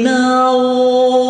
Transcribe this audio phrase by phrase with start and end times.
[0.00, 1.23] نار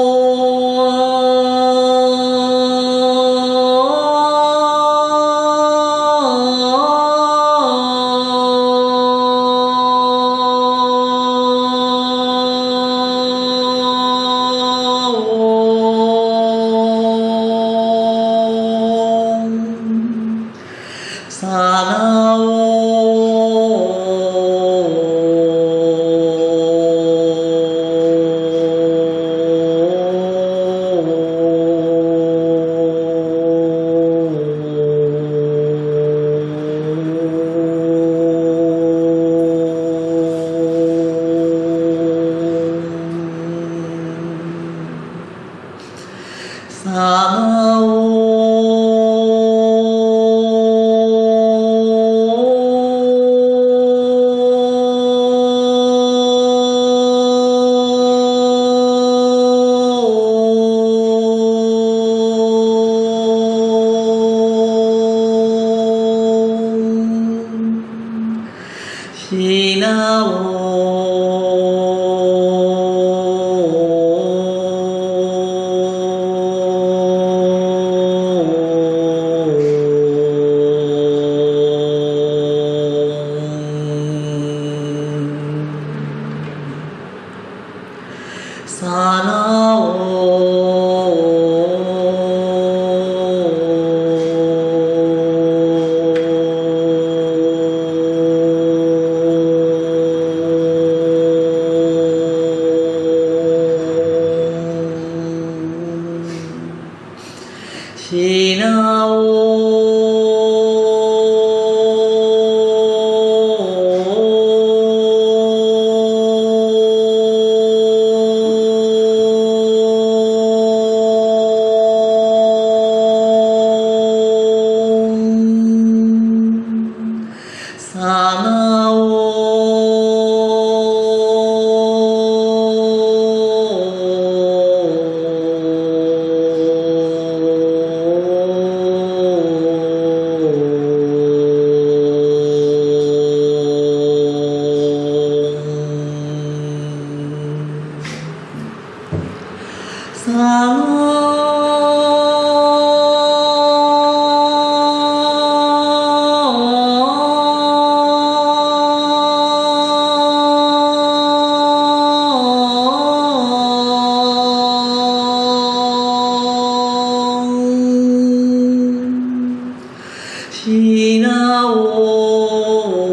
[171.25, 173.04] نار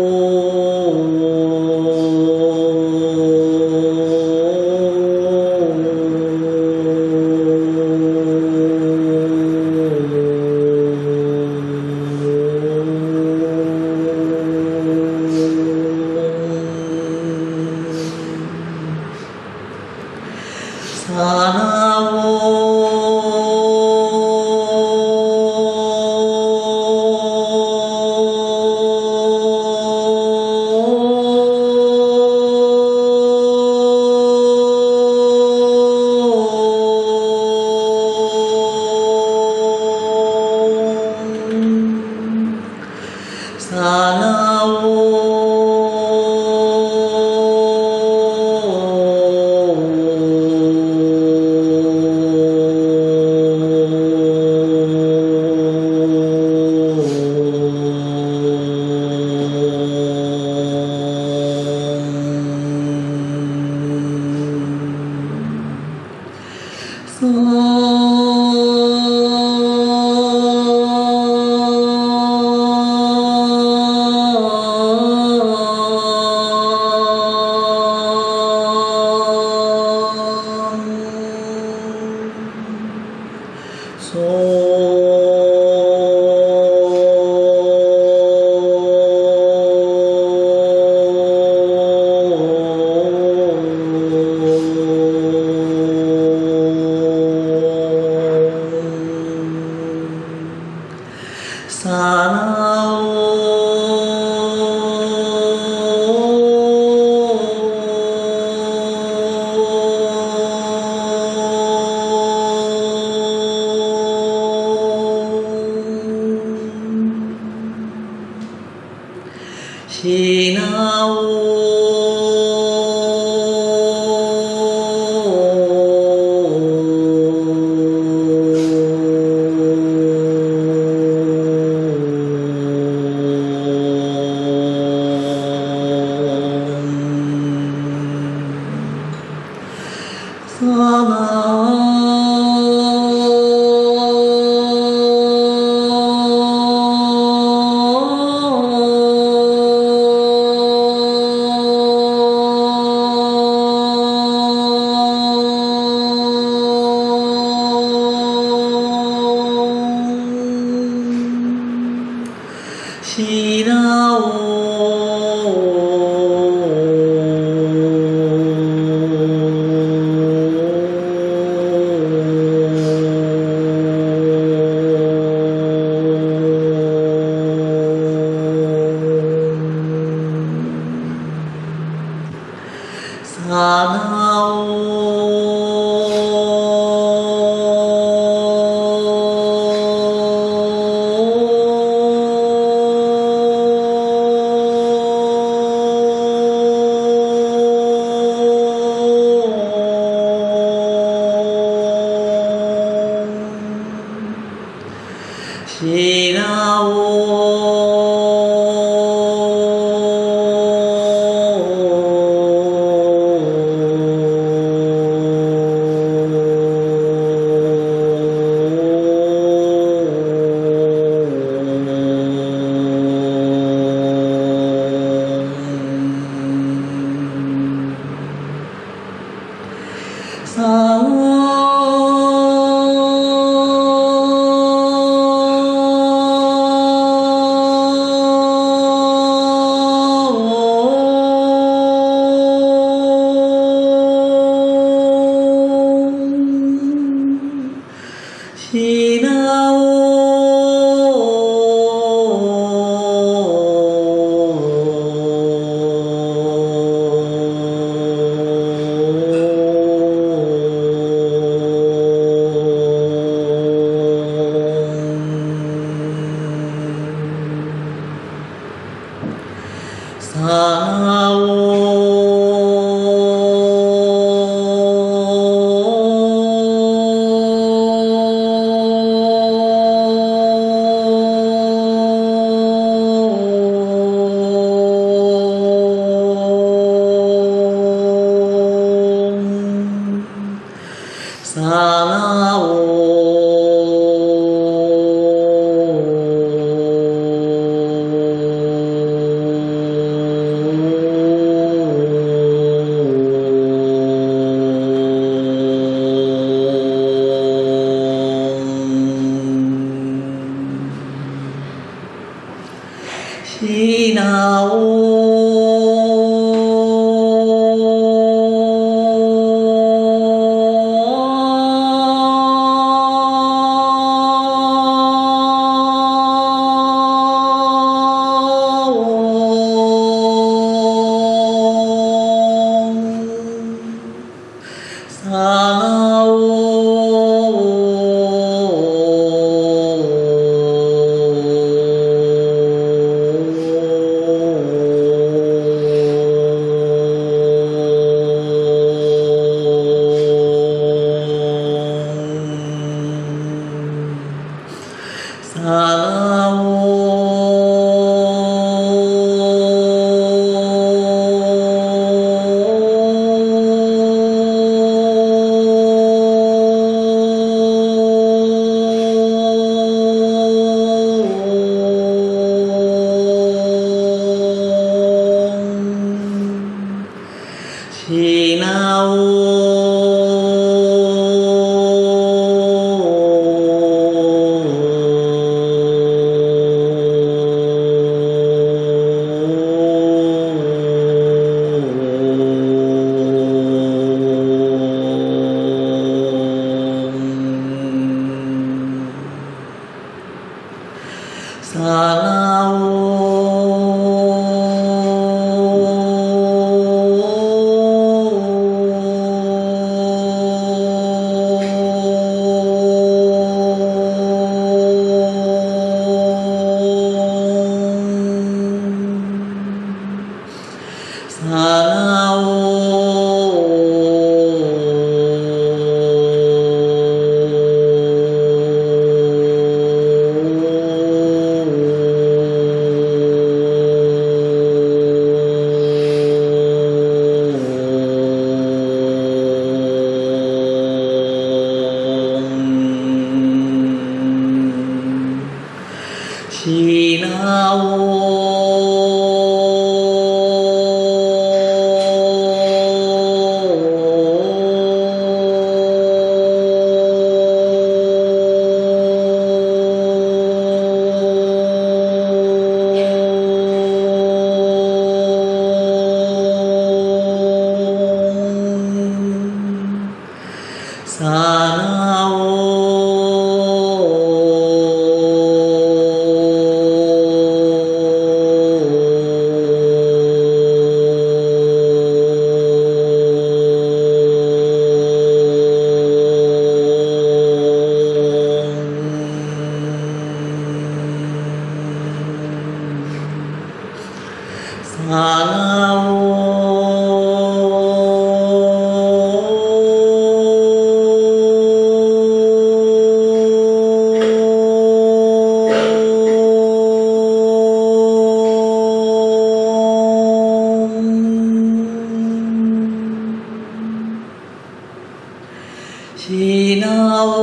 [516.22, 517.34] Chinavo.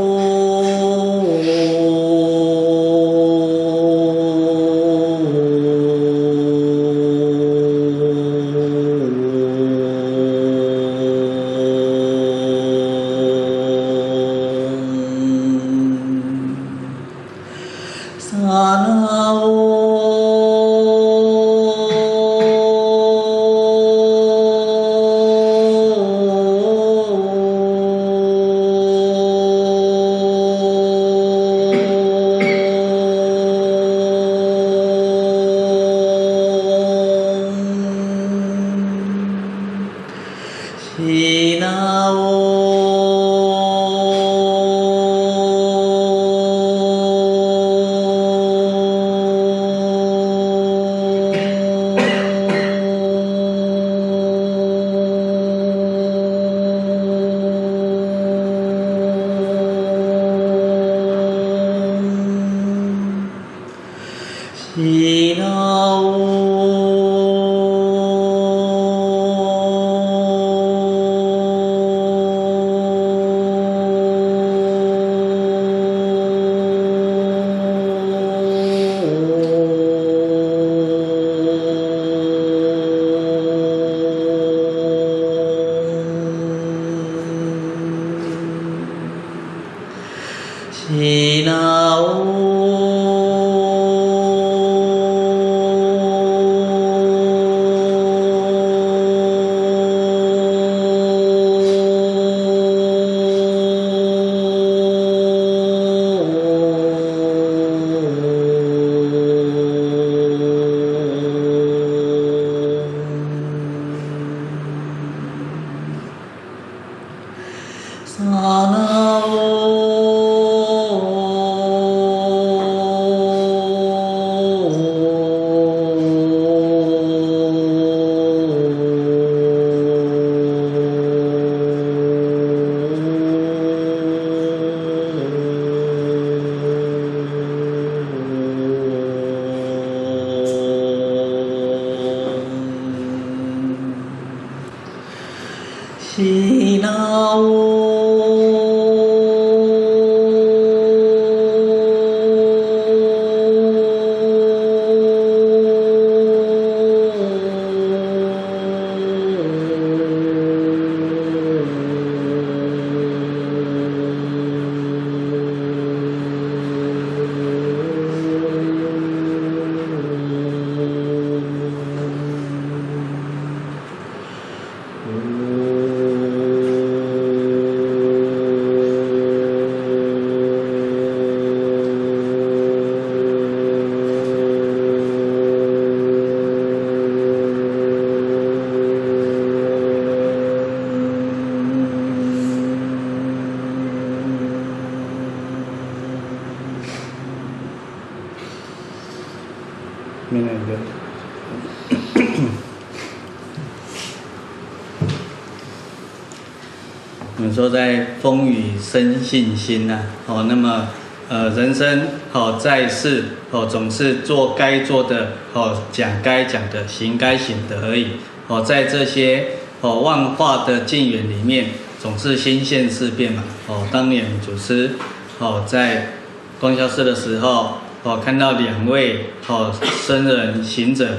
[207.61, 210.87] 说在风雨生信心呐，哦，那么
[211.29, 218.13] 呃人生哦在世哦总是做该做的哦，讲该讲的，行该行的而已
[218.47, 219.49] 哦，在这些
[219.81, 221.67] 哦万化的境缘里面，
[222.01, 223.87] 总是心现事变嘛哦。
[223.91, 224.93] 当年祖师
[225.37, 226.13] 哦在
[226.59, 229.71] 光孝寺的时候哦，看到两位哦
[230.01, 231.09] 僧人行者，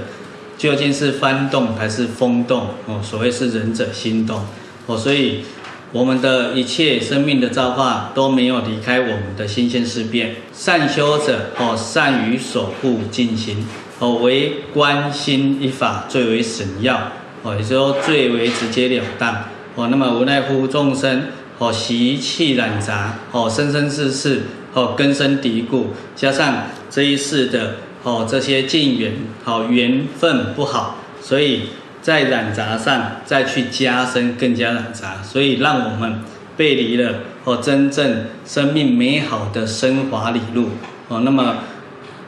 [0.58, 3.00] 究竟是幡动还是风动哦？
[3.00, 4.44] 所谓是仁者心动
[4.86, 5.44] 哦，所以。
[5.92, 10.36] 我们的一切生命的造化都没有离开我们的新鲜事变。
[10.54, 13.66] 善修者哦，善于守护静心
[13.98, 19.88] 哦，唯观心一法最为神要哦，也就是说最为直截了当哦。
[19.88, 21.24] 那么无奈乎众生
[21.58, 29.12] 哦，习气染杂哦，生生世世哦，根深蒂固，加上这一世的哦这些境缘
[29.44, 31.64] 哦缘分不好，所以。
[32.02, 36.20] 在染杂上再去加深，更加染杂，所以让我们
[36.56, 40.70] 背离了哦真正生命美好的升华理路
[41.08, 41.20] 哦。
[41.20, 41.58] 那么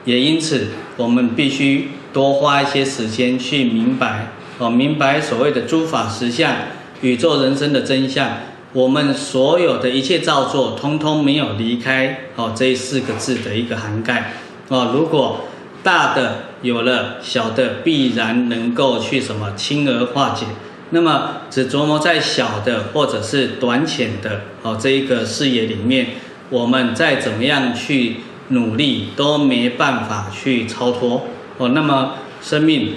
[0.05, 6.55] 也因此，我们必须多花一些时间去明白哦，明白所谓的诸法实相、
[7.01, 8.31] 宇宙人生的真相。
[8.73, 14.33] 我们所有的一切造作，通通没有离开哦这四个字的一个涵盖
[14.69, 14.91] 哦。
[14.93, 15.49] 如果
[15.85, 20.47] 大的有了，小的必然能够去什么轻而化解。
[20.91, 26.17] 那么只琢磨在小的或者是短浅的哦这一个视野里面，
[26.51, 28.17] 我们再怎么样去
[28.49, 31.27] 努力都没办法去超脱
[31.59, 31.69] 哦。
[31.69, 32.95] 那么生命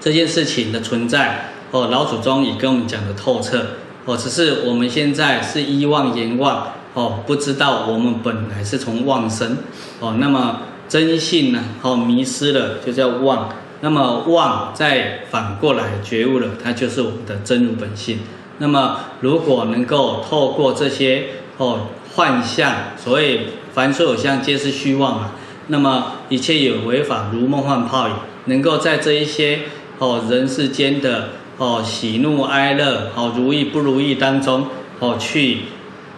[0.00, 3.66] 这件事情的存在哦，老祖宗也跟我们讲的透彻
[4.04, 9.58] 哦，只是我们现在是依望言望哦，不知道我们本来是从妄生
[9.98, 10.16] 哦。
[10.20, 10.60] 那么。
[10.88, 11.64] 真性呢？
[11.82, 13.48] 哦，迷失了就叫妄。
[13.80, 18.20] 那么妄再反过来觉悟了，它就是我们的真如本性。
[18.58, 21.26] 那么如果能够透过这些
[21.58, 25.32] 哦幻象，所谓凡所有相皆是虚妄啊。
[25.68, 28.14] 那么一切有为法如梦幻泡影，
[28.46, 29.60] 能够在这一些
[29.98, 34.68] 哦人世间的哦喜怒哀乐哦如意不如意当中
[35.00, 35.58] 哦去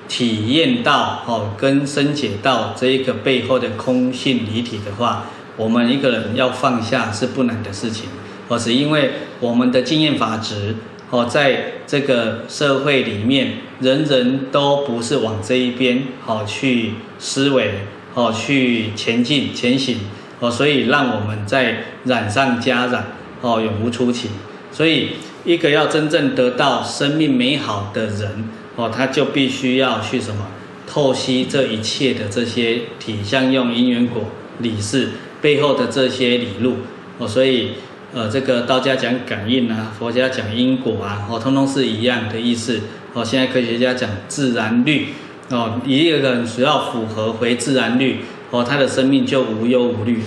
[0.09, 8.09] 体验到哦跟深解到这一个背后的空性离体的话，我们一个人要放下是不难的事情，
[8.49, 10.75] 而是因为我们的经验法则。
[11.09, 19.99] 哦，在这个社会里面，人人都不是往这一边好去思维，好去前进前行，
[20.41, 24.31] 哦，所以让我们在染上加染，哦，永无出期。
[24.73, 25.11] 所以，
[25.45, 30.47] 一个要真正得到生命美好的人，哦，他就必须要去什么？
[30.87, 34.27] 透析这一切的这些体相用因缘果
[34.61, 35.11] 理事
[35.43, 36.77] 背后的这些理路，
[37.19, 37.71] 哦，所以。
[38.15, 42.81] 呃，这个道家讲感应啊，佛家讲因果啊，哦，通通是一样的意思。
[43.13, 45.09] 哦，现在科学家讲自然律，
[45.51, 50.23] 哦，一个人只要符合回自然律，哦，他的生命就无忧无虑。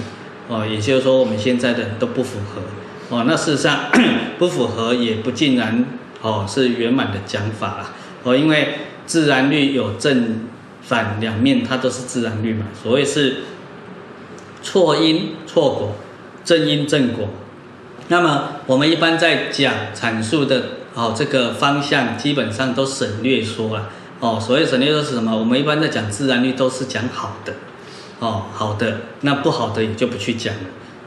[0.50, 2.62] 哦，也就是说，我们现在的人都不符合。
[3.10, 3.86] 哦，那事实上
[4.38, 5.84] 不符合也不尽然，
[6.22, 7.96] 哦，是圆满的讲法啊。
[8.24, 10.48] 哦，因为自然律有正
[10.82, 12.68] 反两面，它都是自然律嘛。
[12.82, 13.38] 所谓是
[14.62, 15.96] 错因错果，
[16.44, 17.30] 正因正果。
[18.10, 20.64] 那么我们一般在讲阐述的
[20.96, 24.40] 哦，这个方向基本上都省略说了哦。
[24.40, 25.38] 所谓省略说是什么？
[25.38, 27.54] 我们一般在讲自然律都是讲好的
[28.20, 30.62] 哦，好的，那不好的也就不去讲了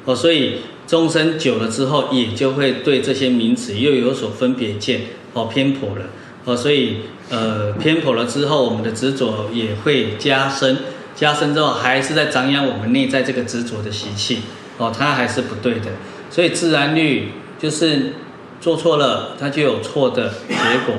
[0.05, 0.14] 哦。
[0.14, 6.07] 所以终生久了之后，也就会对这些名词又有所分别见哦，偏颇了
[6.44, 6.57] 哦。
[6.57, 10.78] 所以呃偏颇了之后，我们的执着也会加深，
[11.14, 14.40] 加深之后还是在张扬我们内在这个执着的习气
[14.78, 15.90] 哦，它还是不对的。
[16.31, 18.14] 所以自然律就是
[18.61, 20.55] 做错了，它就有错的结
[20.87, 20.94] 果。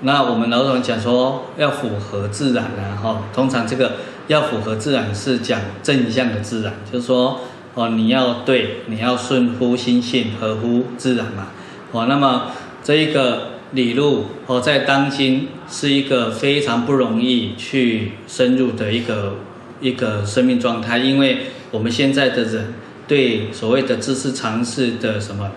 [0.00, 3.92] 那我们老总讲说要符合自然啊，哈，通常这个
[4.26, 7.40] 要符合自然是讲正向的自然，就是说
[7.74, 11.48] 哦，你要对，你要顺乎心性，合乎自然嘛。
[11.92, 12.50] 哦，那么
[12.82, 19.36] 这一个理路哦，在当今是一个非常不容易去深入的一个
[19.80, 22.74] 一个生命状态，因为我们现在的人。
[23.06, 25.52] 对所谓的知识常识的什么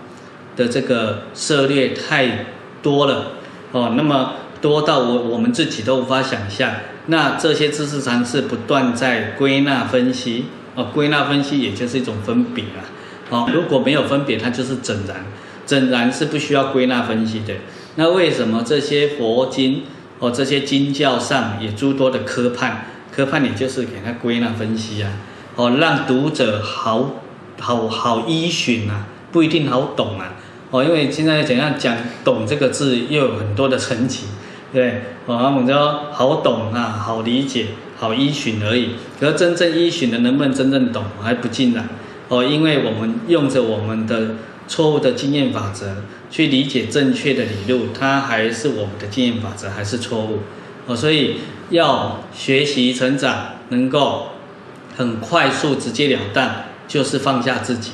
[0.57, 2.45] 的这个涉猎太
[2.81, 3.31] 多了
[3.71, 6.69] 哦，那么多到我我们自己都无法想象。
[7.05, 12.83] 那这些知识常识不断在归纳分析哦，归纳分析也就是一种分别啊。
[13.29, 15.25] 哦，如果没有分别，它就是整然，
[15.65, 17.53] 整然是不需要归纳分析的。
[17.97, 19.83] 那为什么这些佛经
[20.19, 22.87] 哦，这些经教上也诸多的科判？
[23.11, 25.11] 科判也就是给它归纳分析啊，
[25.55, 27.15] 哦，让读者好。
[27.59, 30.35] 好好依循啊，不一定好懂啊，
[30.69, 34.25] 哦，因为现在怎样讲懂这个字又有很多的层级，
[34.71, 37.65] 对，哦，我们说好懂啊，好理解，
[37.97, 38.91] 好依循而已。
[39.19, 41.89] 可是真正依循的能不能真正懂还不尽然，
[42.29, 44.35] 哦，因为我们用着我们的
[44.67, 50.39] 错误的经验法则去理解正确的理路，它还是我们的经验法则还是错误，
[50.85, 51.37] 哦，所以
[51.69, 54.29] 要学习成长，能够
[54.95, 56.55] 很快速直截了当。
[56.87, 57.91] 就是放下自己，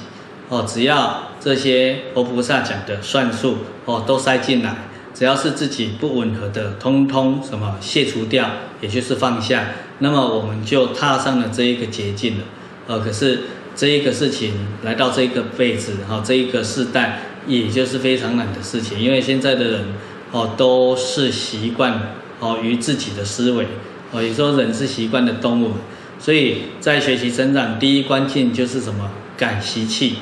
[0.49, 4.83] 哦，只要这些佛菩萨讲的算术哦都塞进来，
[5.15, 8.47] 只要是自己不吻合的，通通什么卸除掉，
[8.81, 12.43] 也就是放下，那么我们就踏上了这一个捷径了。
[12.85, 13.39] 呃，可是
[13.75, 19.85] 这一个事情来到这一个辈子，哈，这一个世代，也就是非常难的事情，因为现在的人
[20.31, 23.67] 哦都是习惯哦于自己的思维，
[24.11, 25.71] 哦，也说人是习惯的动物。
[26.19, 29.11] 所以在学习成长，第一关键就是什么？
[29.35, 30.17] 改习气，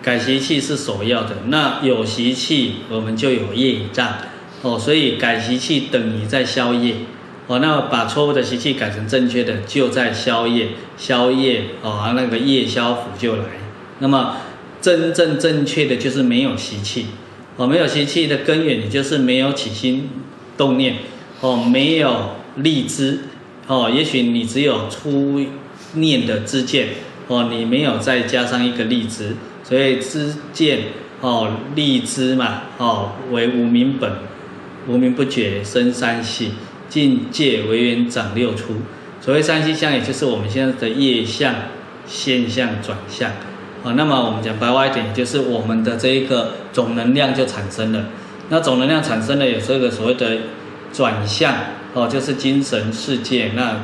[0.00, 1.36] 改习气是首要的。
[1.48, 4.16] 那有习气，我们就有业障
[4.62, 4.78] 哦。
[4.78, 6.94] 所以改习气等于在消业
[7.46, 7.58] 哦。
[7.58, 13.44] 那把错误的习气改成正确的，就在宵夜，宵夜哦，那个夜宵福就来。
[13.98, 14.36] 那么
[14.80, 17.06] 真正正确的就是没有习气
[17.56, 20.10] 哦，没有习气的根源，也就是没有起心
[20.56, 20.96] 动念
[21.40, 23.20] 哦，没有立知。
[23.68, 25.40] 哦，也许你只有初
[25.94, 26.88] 念的知见，
[27.28, 30.80] 哦，你没有再加上一个立知，所以知见
[31.20, 34.10] 哦，立知嘛，哦，为无明本，
[34.88, 36.54] 无明不觉生三系，
[36.92, 38.74] 境界为缘长六出。
[39.18, 41.54] 所谓三系相，也就是我们现在的业相、
[42.06, 43.30] 现象、转向。
[43.82, 48.04] 哦，那么我们讲白话一点，就是我们的这一个总能量就产生了。
[48.50, 50.36] 那总能量产生了，有这个所谓的
[50.92, 51.54] 转向。
[51.94, 53.82] 哦，就是精神世界，那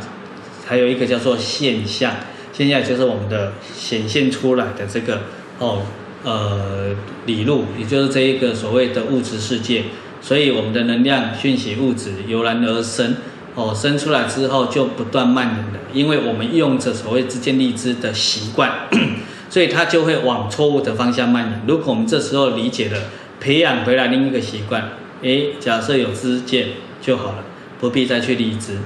[0.66, 2.12] 还有一个叫做现象，
[2.52, 5.20] 现象就是我们的显现出来的这个
[5.58, 5.82] 哦
[6.24, 6.94] 呃
[7.24, 9.84] 理路，也就是这一个所谓的物质世界。
[10.20, 13.16] 所以我们的能量讯息物质油然而生，
[13.54, 18.88] 哦生出来之后就不断蔓延了，因为我们用着所谓知见立知的习惯，
[19.50, 21.62] 所以它就会往错误的方向蔓延。
[21.66, 22.98] 如果我们这时候理解了
[23.40, 24.90] 培养回来另一个习惯。
[25.20, 26.68] 诶，假设有知见
[27.02, 27.44] 就好了，
[27.80, 28.78] 不必再去立志，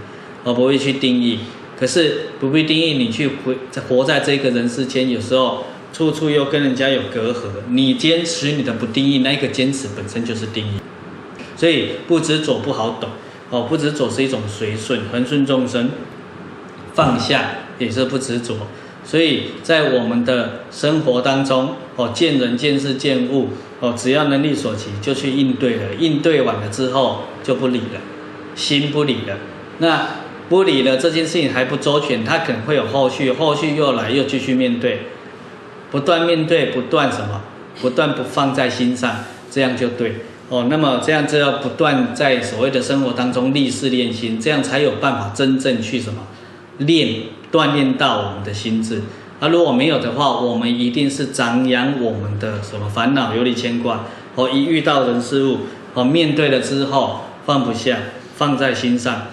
[0.44, 1.40] 而不会去定义。
[1.78, 3.54] 可是不必定义，你去活
[3.86, 7.48] 活在这个人世间，有时候处处又跟人家有隔阂。
[7.68, 10.80] 你坚持你的不定义，那个坚持本身就是定义。
[11.62, 13.08] 所以不执着不好懂
[13.50, 15.90] 哦，不执着是一种随顺，恒顺众生，
[16.92, 18.56] 放下也是不执着。
[19.04, 28.00] 所以在我们的生活当中哦，见人见事见物哦，只要能力所及就去应对了，应对完了之后就不理了，
[28.56, 29.36] 心不理了。
[29.78, 30.08] 那
[30.48, 35.02] 不理了这件事情还不周全，他可能会有后续，后续又来又继续面对，
[35.92, 37.40] 不断面对，不断什么，
[37.80, 39.18] 不断不放在心上，
[39.48, 40.16] 这样就对
[40.52, 40.66] 哦。
[40.68, 46.20] 那么这样就要不断在所谓的生活当中立事练心，这样才有办法真正去什么
[46.78, 47.22] 练。
[47.52, 49.02] 锻炼到我们的心智，
[49.38, 54.06] 那如果没有的话，我们一定是长养我们的什么烦恼、忧虑、牵挂。
[54.36, 55.58] 哦，一遇到人事物，
[55.92, 57.98] 哦，面对了之后放不下，
[58.38, 59.26] 放在心上，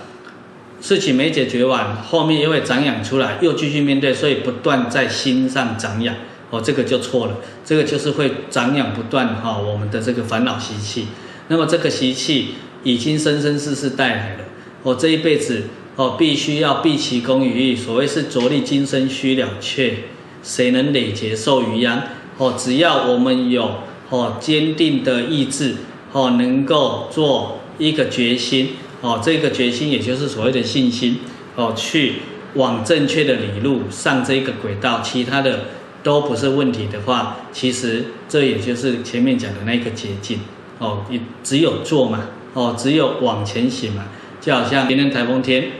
[0.82, 6.14] 事情没解决完，后面又会长养出来，又继续面对，所以不断在心上长养。
[6.50, 11.08] 哦，这个就错了，这个就是会长养不断哈，我们的这个烦恼习气。
[11.48, 14.44] 那么这个习气已经生生世世带来了，
[14.84, 15.64] 我这一辈子。
[15.96, 19.96] 哦，必须要毕其功于一，所谓是着力今生须了却，
[20.42, 22.02] 谁能累劫受余殃？
[22.38, 23.70] 哦，只要我们有
[24.10, 25.76] 哦坚定的意志，
[26.14, 28.70] 哦，能够做一个决心，
[29.02, 31.20] 哦，这个决心也就是所谓的信心，
[31.58, 32.20] 哦，去
[32.54, 35.66] 往正确的理路上这个轨道，其他的
[36.04, 40.40] 都不是问题的话，其实这也就是前面讲的那个捷径，
[40.80, 44.06] 哦，你只有做嘛，哦，只有往前行嘛，
[44.40, 45.72] 就好像今天台风天。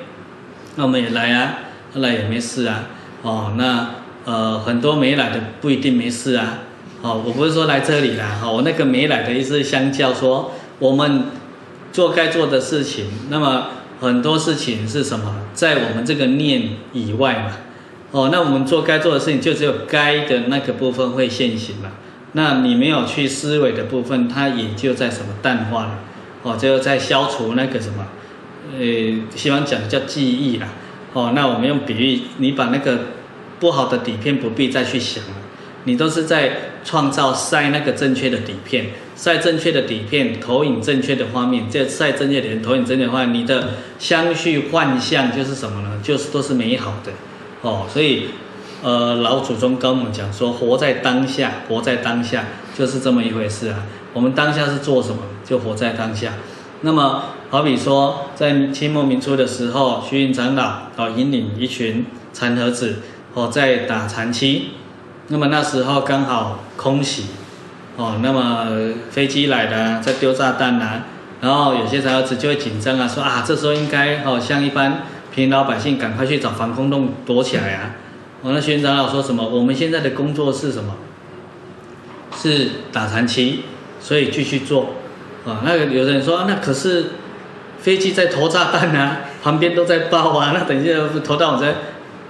[0.76, 1.56] 那我们也来啊，
[1.94, 2.90] 后来也没事啊，
[3.22, 3.96] 哦，那
[4.26, 6.60] 呃很多没来的不一定没事啊，
[7.02, 11.26] 哦，我不是说来这里啦，哦，我那个没来的意思相较说，我们
[11.92, 13.68] 做该做的事情，那么
[14.00, 17.52] 很多事情是什么，在我们这个念以外嘛，
[18.12, 21.92] 哦，那我们做该做的事情就只有该的那个部分会现行嘛，
[22.34, 26.00] 那你没有去思维的部分，它也就在什么淡化了，
[26.44, 28.08] 哦，就在消除那个什么。
[28.78, 28.84] 呃，
[29.36, 30.68] 希望讲的叫记忆啦，
[31.14, 33.00] 哦，那我们用比喻，你把那个
[33.60, 35.32] 不好的底片不必再去想了，
[35.86, 46.00] 你都是在创造晒那个正确的底片，晒正确的底片，投影正确的画面，这晒正确的人，投影正确的画面，你的相续幻象就是什么呢？
[46.04, 47.12] 就是都是美好的，
[47.62, 48.30] 哦，所以
[48.82, 52.46] 呃，老祖宗跟我们讲说，活在当下，活在当下
[52.78, 53.84] 就是这么一回事啊。
[54.14, 55.18] 我们当下是做什么？
[55.46, 56.34] 就活在当下。
[56.82, 63.00] 那么，好比说，在清末民初的时候，虚云长老哦引领一群禅和子
[63.34, 64.70] 哦在打禅七，
[65.28, 67.26] 那么那时候刚好空袭
[67.98, 71.02] 哦，那么飞机来了，在丢炸弹呐，
[71.42, 75.04] 然后有些禅和子就会紧张啊，说啊，这时候应该哦像一般
[75.40, 77.96] 平老百姓，赶快去找防空洞躲起来啊。
[78.42, 79.48] 我，那虚云长老说什么？
[79.48, 80.98] 我们现在的工作是什么？
[82.36, 83.62] 是打残期，
[84.02, 84.96] 所以继续做。
[85.46, 87.12] 啊，那个有人说，那可是
[87.80, 91.74] 飞机在投炸弹啊， 旁边都在爆啊，那等一下投到我这，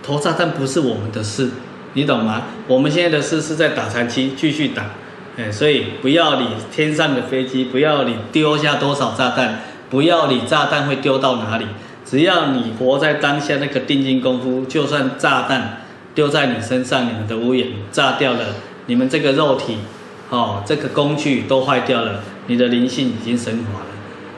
[0.04, 1.50] 投炸弹不是我们的事，
[1.94, 2.44] 你懂吗？
[2.68, 4.92] 我们现在的事是在打残期，继续打，
[5.38, 11.66] 哎，所以不要理天上的飞机，不要理丢下多少炸弹，不要理炸弹会丢到哪里，
[12.10, 15.86] 只要你活在当下那个定金功夫，就算炸弹
[16.16, 18.56] 丢在你身上，你们的屋檐炸掉了，
[18.88, 19.78] 你们这个肉体。
[20.32, 23.88] 哦，这个工具都坏掉了，你的灵性已经升华了，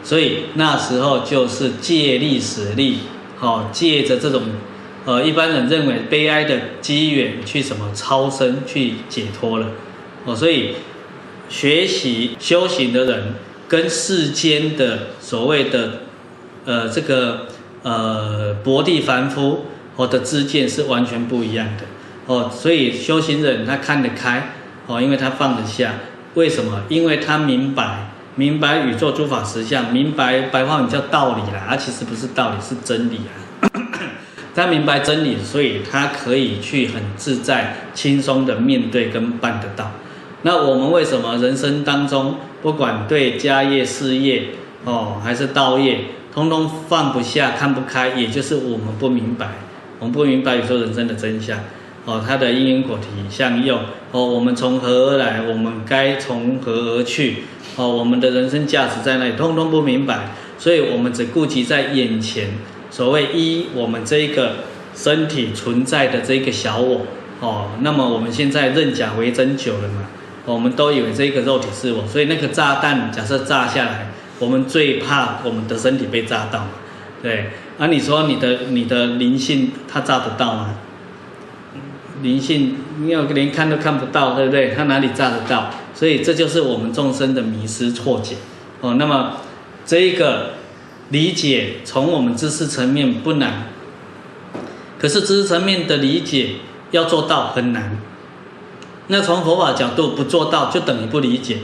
[0.02, 3.00] 所以那时候就是借力使力，
[3.42, 4.42] 哦，借着这种，
[5.04, 9.68] 呃，一般人认为悲哀的机缘去什么超生去解脱了，
[10.24, 10.76] 哦，所以
[11.50, 13.36] 学习修行的人
[13.68, 16.04] 跟世间的所谓的，
[16.64, 17.48] 呃，这个
[17.84, 19.66] 呃薄地凡夫
[19.98, 21.84] 或的知见是完全不一样的，
[22.28, 24.54] 哦，所以修行人他看得开。
[24.88, 25.94] 哦，因为他放得下，
[26.34, 26.82] 为什么？
[26.90, 33.70] 因为他明白，明白宇宙诸法实相，明白白话语叫道理啦，它其实不是道理，是真理啊。
[34.56, 39.92] 他明白真理，所以他可以去很自在、轻松的面对跟办得到。
[40.42, 44.48] 那我们为什么人生当中，不管对家业、事业，
[44.84, 46.00] 哦，还是道业，
[46.34, 49.48] 通通放不下、看不开，也就是我们不明白，
[50.00, 51.60] 我们不明白宇宙人生的真相。
[52.04, 53.80] 哦，它的因缘果体相用
[54.12, 55.42] 哦，我们从何而来？
[55.48, 57.44] 我们该从何而去？
[57.76, 59.34] 哦，我们的人生价值在哪里？
[59.34, 62.50] 通通不明白，所以我们只顾及在眼前。
[62.90, 64.56] 所谓一，我们这一个
[64.96, 67.02] 身体存在的这个小我
[67.40, 70.08] 哦，那么我们现在认假为真久了嘛？
[70.46, 74.11] 我们都以为这个肉体是我，所以那个炸弹假设炸下来，
[74.42, 76.66] 我们最怕我们的身体被炸到，
[77.22, 77.52] 对。
[77.80, 80.76] 而、啊、你说你的你的灵性它炸得到吗？
[82.22, 84.74] 灵性你要连看都看不到，对不对？
[84.76, 85.70] 它哪里炸得到？
[85.96, 88.36] 所以这就是我们众生的迷失错解
[88.82, 88.96] 哦。
[88.96, 89.38] 那么
[89.86, 90.54] 这一个
[91.10, 93.70] 理解从我们知识层面不难，
[95.00, 96.56] 可是知识层面的理解
[96.92, 97.98] 要做到很难。
[99.08, 101.58] 那从佛法角度不做到就等于不理解，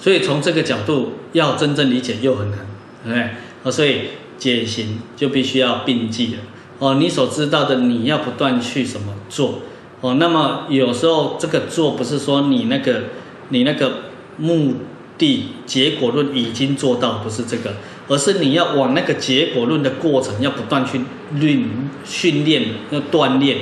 [0.00, 2.60] 所以从这个角度要真正理解又很难，
[3.04, 3.18] 对不
[3.64, 3.70] 对？
[3.70, 4.00] 所以
[4.38, 6.38] 解行就必须要并济了。
[6.78, 9.60] 哦，你所知道的你要不断去什么做。
[10.00, 13.02] 哦，那么有时候这个做不是说你那个
[13.50, 14.04] 你那个
[14.38, 14.76] 目
[15.18, 17.74] 的结果论已经做到，不是这个，
[18.08, 21.02] 而是你要往那个结果论的过程要不断去
[21.34, 21.68] 练
[22.06, 23.58] 训练要锻炼，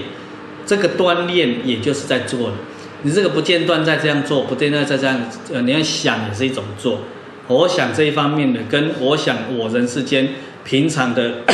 [0.65, 2.55] 这个锻炼也就是在做了。
[3.03, 5.21] 你这个不间断在这样做，不间断在这样，
[5.53, 7.01] 呃，你要想也是一种做。
[7.47, 10.31] 我想这一方面的，跟我想我人世间
[10.65, 11.43] 平常的。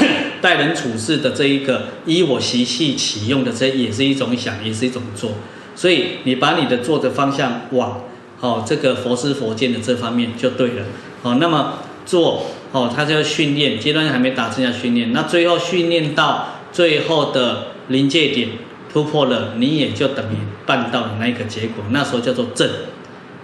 [0.45, 5.31] 待人处事的这一个依我习气起用的，这也是一种想，也是一种做。
[5.75, 8.03] 所以你把你的做的方向往
[8.41, 10.83] 哦这个佛师佛见的这方面就对了。
[11.23, 15.15] 哦，那么做哦，他就要训练，阶段还没达，成要训练。
[15.15, 18.51] 那最后训练到最后的临界点
[18.95, 21.85] 突破了，你也就等于办到了那个结果。
[21.91, 22.71] 那时候叫做正。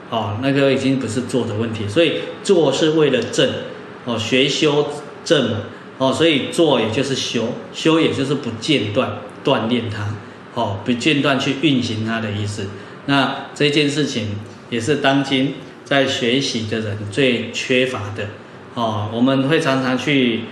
[0.08, 1.88] 哦，那个已经不是做的问题。
[1.88, 3.50] 所以做是为了正。
[4.04, 4.86] 哦，学修
[5.24, 5.56] 正。
[5.98, 10.14] 哦，所以做也就是修，修也就是不间断锻炼它，
[10.54, 12.68] 哦，不间断去运行它的意思。
[13.06, 14.36] 那这件事情
[14.70, 18.28] 也是当今在学习的人最缺乏的。
[18.74, 20.44] 哦，我们会常常去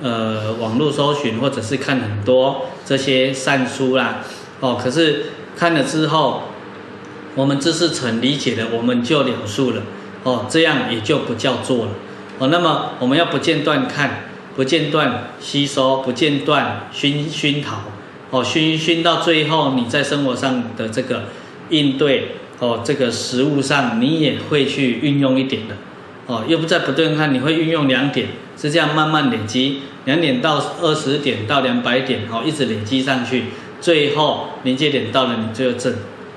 [0.00, 4.24] 呃网络搜寻，或者是看很多这些善书啦。
[4.64, 6.44] 哦，可是看了之后，
[7.34, 9.82] 我们知识层理解了，我们就了数了。
[10.22, 11.90] 哦，这样也就不叫做了。
[12.38, 14.30] 哦，那么我们要不间断看。
[14.56, 17.78] 不间断吸收，不间断熏熏陶，
[18.30, 21.24] 哦，熏熏到最后，你在生活上的这个
[21.70, 25.74] 应对，哦，这个食物上你也会去运用一点的，
[26.28, 33.46] 哦，又不在不断看，你会运用两点，是这样慢慢累积，两点到二十点到两百点，哦，一直累积上去，
[33.80, 35.94] 最后临界点到了，你就证，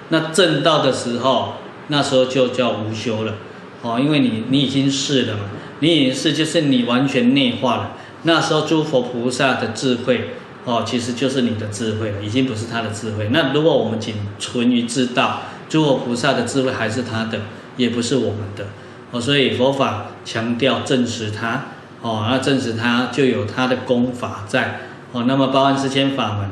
[0.10, 1.54] 那证到的时候，
[1.88, 3.36] 那时候就叫无修了，
[3.82, 5.40] 哦，因为你你已经是了嘛，
[5.80, 7.92] 你已经是就是你完全内化了。
[8.24, 10.32] 那时候诸佛菩萨的智慧，
[10.66, 13.30] 哦，其实就是你的智慧了，已经不是他的智慧。
[13.32, 17.40] 那如果我们仅存于知道，诸佛菩萨的智慧还是他的，
[17.78, 18.66] 也不是我们的。
[19.12, 21.68] 哦，所以佛法强调证实他，
[22.02, 24.82] 哦，那证实他就有他的功法在。
[25.14, 26.50] 哦，那么八万四千法门，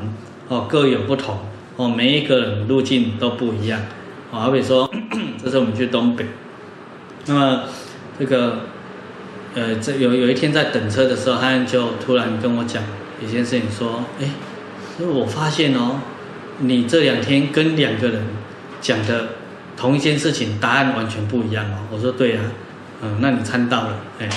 [0.48, 1.38] 哦，各有不同。
[1.76, 3.80] 哦，每一个人路径都不一样。
[4.30, 4.90] 哦，好比说，
[5.42, 6.26] 这是我们去东北，
[7.26, 7.62] 那么
[8.18, 8.60] 这个。
[9.58, 12.82] 呃，这有有一天在等车的时候，他就突然跟我讲
[13.24, 14.28] 一件事情，说：“哎，
[15.00, 15.98] 因为我发现哦，
[16.58, 18.22] 你这两天跟两个人
[18.82, 19.28] 讲的
[19.74, 22.40] 同一件事情，答案完全不一样哦。”我说：“对呀，
[23.00, 24.28] 嗯，那你参到了，哎，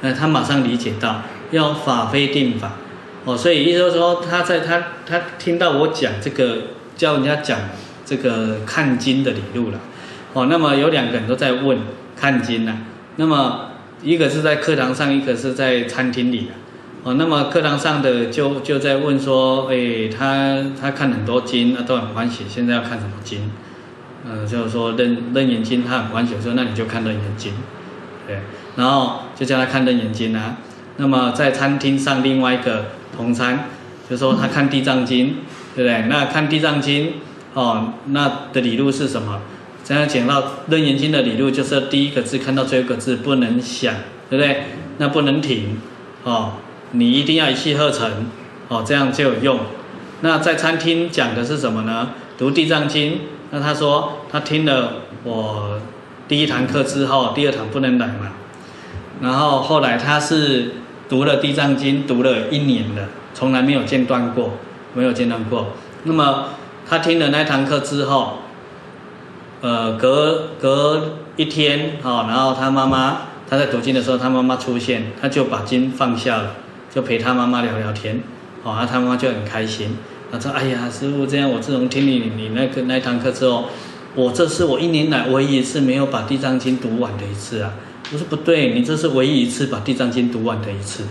[0.00, 2.72] 那他马上理解到要法非定法，
[3.24, 6.58] 哦，所以意思就是说他在他他听到我讲这个
[6.96, 7.58] 教人家讲
[8.04, 9.80] 这个看经的理路了，
[10.32, 11.78] 哦，那么有两个人都在问
[12.16, 12.76] 看经呐，
[13.16, 13.68] 那么。
[14.04, 16.52] 一个是在课堂上，一个是在餐厅里的，
[17.04, 23.52] 哦，那么课堂上的就就在问说，哎，他他看很多经，那都很欢喜，现在要看什么经？
[24.28, 27.52] 嗯，就是说楞楞严经，他很欢喜，我说那你就看楞严经，
[28.26, 28.40] 对，
[28.74, 30.56] 然后就叫他看楞严经啊。
[30.96, 32.86] 那么在餐厅上，另外一个
[33.16, 33.68] 同餐，
[34.08, 35.36] 就说他看地藏经，
[35.74, 36.08] 对不对？
[36.08, 37.14] 那看地藏经，
[37.54, 39.40] 哦，那的理路是什么？
[39.84, 43.94] 这样讲到《楞严经》的理路，就是第一个字看到最后一个字不能想，
[44.30, 44.64] 对不对？
[44.98, 45.78] 那不能停，
[46.22, 46.52] 哦，
[46.92, 48.08] 你一定要一气呵成，
[48.68, 49.58] 哦，这样就有用。
[50.20, 52.10] 那在餐厅讲的是什么呢？
[52.38, 53.12] 读《地藏经》，
[53.50, 55.80] 那他说他听了我
[56.28, 58.32] 第一堂课之后，第二堂不能来嘛。
[59.20, 60.74] 然后后来他是
[61.12, 64.52] 读了《地藏经》，读了一年了，从来没有间断过，
[64.94, 65.66] 没有间断过。
[66.04, 66.46] 那么
[66.88, 68.38] 他听了那堂课之后。
[69.60, 76.54] 呃，隔隔一天，好，然后他妈妈他在读经的时候，他妈妈出现，他就把经放下了，
[76.90, 78.20] 就陪他妈妈聊聊天，
[78.64, 79.98] 好，他妈妈就很开心，
[80.32, 83.66] 他说：“哎呀，师父，这样我自从听你你那个那堂课之后，
[84.16, 87.72] 我这是我一年来唯一一次没有把地藏经读完的一次啊。”
[88.12, 91.04] 我说：“不对，你这是唯一一次把地藏经读完的一次，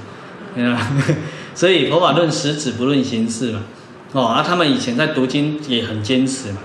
[1.56, 3.62] 所以佛法论实质不论形式嘛，
[4.14, 6.60] 哦，啊，他们以前在读经也很坚持嘛。”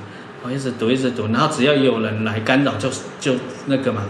[0.44, 3.34] 哦，一直读一直读，然后只要有人来干扰就，就
[3.66, 4.02] 那个嘛，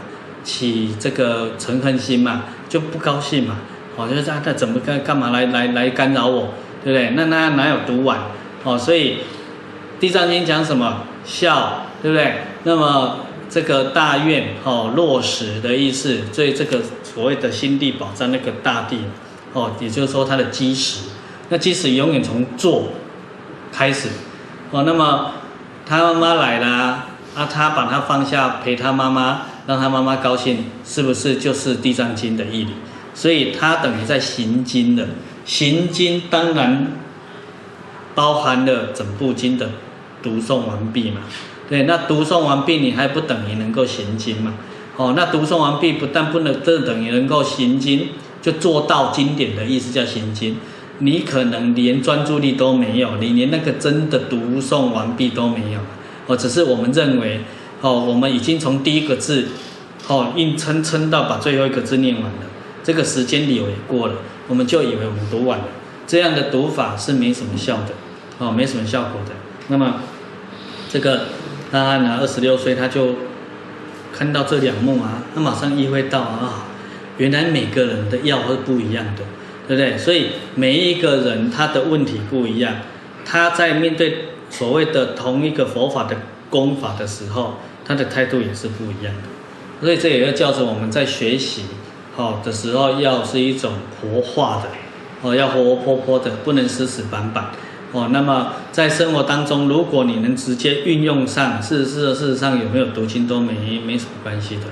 [0.42, 3.58] 起这个嗔恨心嘛，就不高兴嘛，
[3.96, 6.52] 哦，就是他他怎么干干嘛来来来干扰我，
[6.84, 7.10] 对不对？
[7.10, 8.20] 那那哪有读完？
[8.64, 9.18] 哦，所以
[10.00, 12.34] 地藏经讲什么孝，对不对？
[12.64, 19.00] 那么这个大愿哦落实的意思，所以这个所谓的心地宝藏那个大地
[19.52, 21.02] 哦，也就是说它的基石，
[21.48, 22.88] 那基石永远从做
[23.72, 24.08] 开始
[24.70, 25.32] 哦，那么。
[25.88, 26.66] 他妈妈来了，
[27.36, 32.70] 啊，他把他放下，陪他妈妈，让他妈妈高兴，是不是就是《地藏经》的义理？
[33.14, 35.06] 所以他等于在行经的，
[35.44, 36.88] 行经当然
[38.16, 39.70] 包含了整部经的
[40.20, 41.20] 读诵完毕嘛。
[41.68, 44.54] 对，那读诵完毕，你还不等于能够行经嘛？
[44.96, 48.10] 哦，那读诵完毕不但不能，这等于能够行经，
[48.40, 50.56] 就做到经典的意思叫行经。
[50.98, 55.80] 你可能连专注力都没有，你连那个真的读诵完毕都没有，
[56.26, 57.40] 哦，只是我们认为，
[57.82, 59.48] 哦，我们已经从第一个字，
[60.08, 62.46] 哦，硬撑撑到把最后一个字念完了，
[62.82, 64.14] 这个时间流也过了，
[64.48, 65.64] 我们就以为我们读完了，
[66.06, 67.92] 这样的读法是没什么效的，
[68.38, 69.32] 哦，没什么效果的。
[69.68, 69.96] 那么，
[70.88, 71.26] 这个
[71.70, 73.14] 那他呢，二十六岁他就
[74.12, 76.66] 看到这两幕啊，他马上意会到啊，
[77.18, 79.22] 原来每个人的药是不一样的。
[79.68, 79.98] 对不对？
[79.98, 82.72] 所以每一个人他的问题不一样，
[83.24, 86.16] 他在面对所谓的同一个佛法的
[86.48, 87.54] 功法的时候，
[87.84, 89.80] 他的态度也是不一样的。
[89.80, 91.62] 所以这也要叫做我们在学习
[92.14, 94.68] 好的时候，要是一种活化的
[95.22, 97.50] 哦，要活活泼泼的，不能死死板板
[97.92, 98.08] 哦。
[98.12, 104.62] 那么在生活当中，如果你能直接运用上，事实事实上有没有读经都没没什么关系的。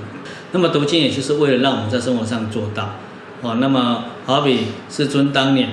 [0.51, 2.95] 那么读经也就是为了让我们在生活上做到。
[3.41, 5.69] 哦，那么好比世尊当年，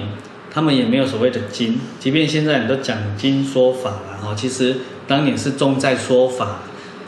[0.51, 6.59] 他们也没有所谓的经，即便现在很多讲经说法了，哦，其实当年是重在说法，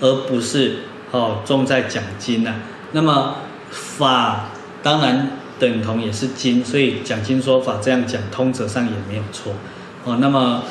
[0.01, 0.77] 而不是
[1.11, 2.55] 哦重在讲经呐。
[2.93, 3.35] 那么
[3.71, 4.51] 法
[4.83, 9.53] 当然等同也是经，所以讲经说法这样讲，通则上也没有错。
[10.05, 10.63] 哦，那么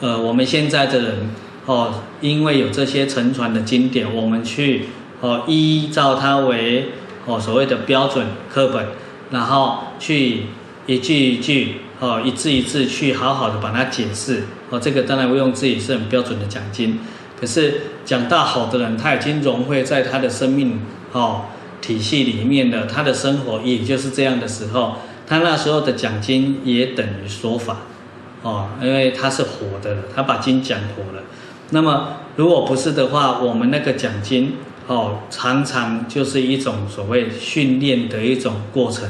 [0.00, 1.30] 呃我们现在的人
[1.66, 4.86] 哦，因为有这些承传的经典，我们去
[5.20, 6.92] 哦依照它为
[7.26, 8.86] 哦所谓的标准课本。
[9.30, 10.44] 然后去
[10.86, 14.80] 一句一句哦，一字一字去好好的把它解释哦。
[14.80, 16.98] 这个当然不用自己是很标准的讲经，
[17.38, 20.80] 可是讲到好的人，他已经融汇在他的生命
[21.12, 21.42] 哦
[21.82, 24.94] 体系里面了，他的生活也就是这样的时候，
[25.26, 27.82] 他那时候的讲经也等于说法
[28.42, 31.22] 哦，因为他是活的了，他把经讲活了。
[31.70, 34.54] 那么如果不是的话，我们那个讲经。
[34.86, 39.06] 哦，常常就是一种所谓训练的一种过程，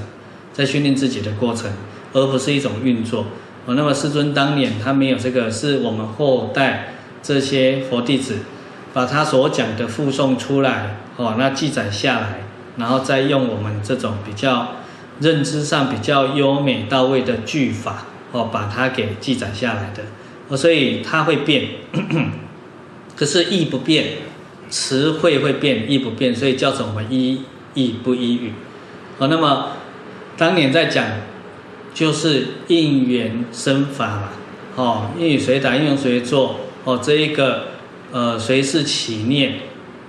[0.53, 1.71] 在训练自己的过程，
[2.13, 3.27] 而不是一种运作。
[3.65, 8.39] 哦，那么师尊当年他没有这个，是我们后代这些佛弟子
[8.93, 12.41] 把他所讲的附送出来，哦，那记载下来，
[12.77, 14.79] 然后再用我们这种比较
[15.21, 20.05] 认知上比较优美到位的句法，哦，把它给记载下来的。
[20.49, 21.69] 哦，所以它会变，
[23.15, 24.07] 可是义不变。
[24.71, 27.41] 词汇会变，义不变，所以叫做我们一
[27.73, 28.53] 义不一语。
[29.19, 29.69] 好，那么
[30.37, 31.07] 当年在讲，
[31.95, 34.29] 就是应缘生法嘛。
[34.77, 36.61] 哦，应与随打，应用随做。
[36.85, 37.69] 哦，这一个
[38.13, 39.61] 呃谁是起念，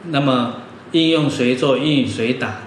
[0.10, 0.56] 那么
[0.92, 2.64] 应用随做，应与随打，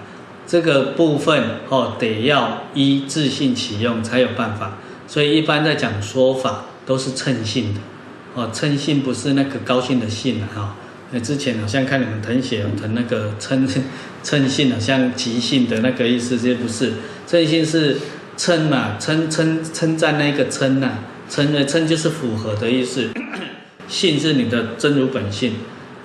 [0.47, 4.79] 这个部分哦得要依自性启用才有办法。
[5.07, 7.79] 所以一般在讲说法都是称性的。
[8.35, 10.49] 哦，称性不是那个高兴的兴啊。
[10.55, 10.75] 哈。
[11.11, 13.67] 那之前好像看你们謄写謄那个称
[14.23, 16.93] 称性，好像即兴的那个意思，这不是
[17.27, 17.99] 称性是
[18.35, 20.89] 称嘛，称称称赞那个称呐，
[21.29, 23.11] 称的称就是符合的意思，
[23.87, 25.53] 性是你的真如本性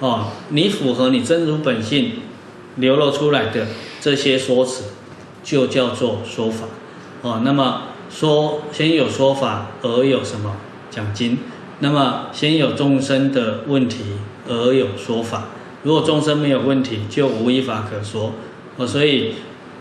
[0.01, 2.13] 哦，你符合你真如本性
[2.77, 3.67] 流露出来的
[4.03, 4.85] 这些说辞，
[5.43, 6.67] 就叫做说法
[7.23, 7.41] 哦。
[7.43, 10.57] 那么说先有说法，而有什么
[10.91, 11.39] 讲经？
[11.81, 14.05] 那么先有众生的问题。
[14.51, 15.49] 而有说法，
[15.83, 18.33] 如果众生没有问题，就无一法可说。
[18.79, 19.35] 哦，所以，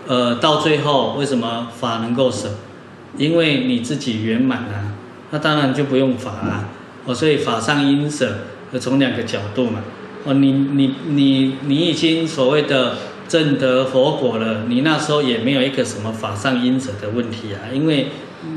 [0.06, 2.50] 呃，到最后为什么法能够舍？
[3.18, 4.92] 因为你自己圆满啊，
[5.32, 6.68] 那当然就不用法啊。
[7.06, 8.40] 哦，所以法上应舍，
[8.78, 9.80] 从两个角度嘛。
[10.26, 12.98] 哦，你你你你已经所谓的
[13.28, 18.08] 证得佛果了，你那时候也没有一个什么法上应舍的问题啊，因为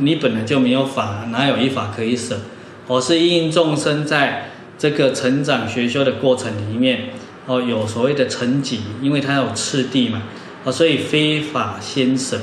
[0.01, 2.39] 你本来就没有法，哪有一法可以舍？
[2.87, 4.47] 我是因众生在。
[4.81, 7.11] 这个成长学修的过程里面，
[7.45, 10.23] 哦，有所谓的层级，因为它有次第嘛，
[10.65, 12.41] 哦，所以非法先舍，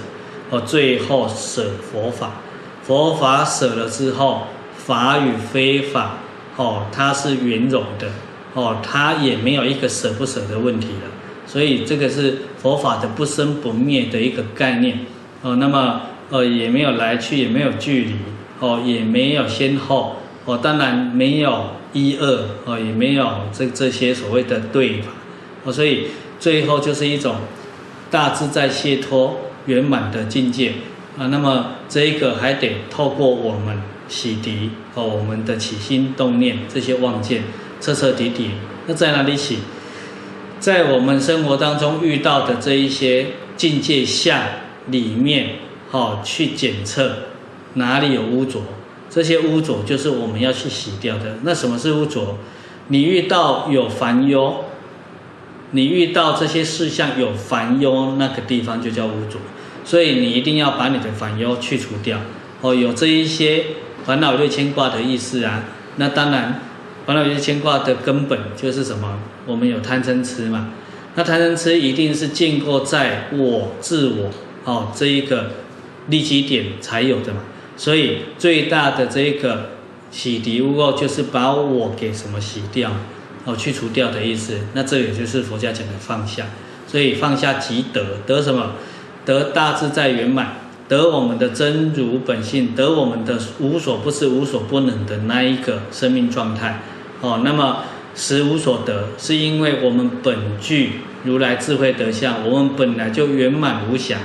[0.51, 2.33] 哦，最后舍佛法，
[2.83, 4.43] 佛法舍了之后，
[4.75, 6.19] 法与非法，
[6.57, 8.07] 哦，它是圆融的，
[8.53, 11.09] 哦，它也没有一个舍不舍的问题了。
[11.47, 14.99] 所以这个是佛法的不生不灭的一个概念
[15.41, 15.55] 哦。
[15.55, 18.15] 那么呃也没有来去，也没有距离
[18.59, 25.11] 哦，也没有先后哦，当然没有一二哦，也没有这这些所谓的对法
[25.63, 25.71] 哦。
[25.71, 27.37] 所以最后就是一种
[28.11, 30.73] 大自在解脱圆满的境界
[31.17, 31.27] 啊。
[31.27, 37.43] 那么这一个还得透过我们洗涤哦，我们的起心动念这些妄见
[37.79, 38.49] 彻彻底底。
[38.85, 39.59] 那在哪里洗？
[40.59, 44.41] 在我们生活当中遇到的这一些境界相
[44.87, 45.55] 里面，
[45.89, 47.17] 好去检测
[47.75, 48.63] 哪里有污浊，
[49.09, 51.37] 这些污浊就是我们要去洗掉的。
[51.43, 52.37] 那什么是污浊？
[52.87, 54.65] 你遇到有烦忧，
[55.71, 59.39] 你遇到这些事项有烦忧，那个地方就叫污浊。
[59.85, 62.19] 所以你一定要把你的烦忧去除掉。
[62.61, 63.63] 哦，有这一些
[64.05, 65.63] 烦恼又牵挂的意思啊，
[65.97, 66.61] 那当然。
[67.07, 69.17] 烦恼业牵挂的根本就是什么？
[69.45, 70.71] 我们有贪嗔痴嘛？
[71.15, 74.29] 那贪嗔痴一定是建构在我自我
[74.65, 75.51] 哦这一个
[76.09, 77.39] 立基点才有的嘛。
[77.77, 79.69] 所以最大的这一个
[80.11, 82.91] 洗涤污垢，就是把我给什么洗掉
[83.45, 84.57] 哦，去除掉的意思。
[84.73, 86.47] 那这也就是佛家讲的放下。
[86.85, 88.73] 所以放下即得，得什么？
[89.25, 90.57] 得大自在圆满，
[90.89, 96.81] 得我们的真如本性，得我们的无所不是、无所不能的那一个生命状态。
[97.21, 104.17] 哦，那么实无所得，是因为我们本具如来智慧德相，我们本来就圆满无瑕，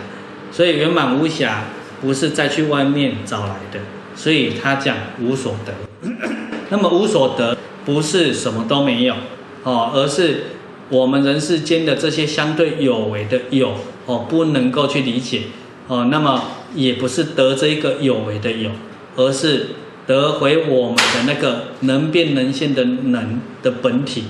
[0.51, 1.65] 所以圆满无瑕
[2.03, 3.81] 不是再去外面找来的，
[4.15, 5.73] 所以他讲无所得。
[6.69, 9.15] 那么无所得不是什么都没有，
[9.63, 10.45] 哦，而是
[10.91, 13.73] 我们人世间的这些相对有为的有，
[14.05, 15.45] 哦，不能够去理解，
[15.89, 16.43] 哦，那么
[16.75, 18.71] 也不是得这一个有为的有，
[19.17, 19.69] 而是。
[20.07, 24.25] 得回我们的那个能变能现的能的本体，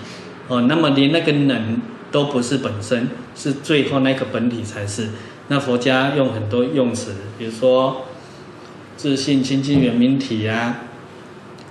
[0.48, 5.08] 哦，那么连那个能都不是本身，是最后那个本体才是。
[5.48, 8.02] 那佛家用很多用词，比如说
[8.96, 10.76] 自信清净圆明体啊，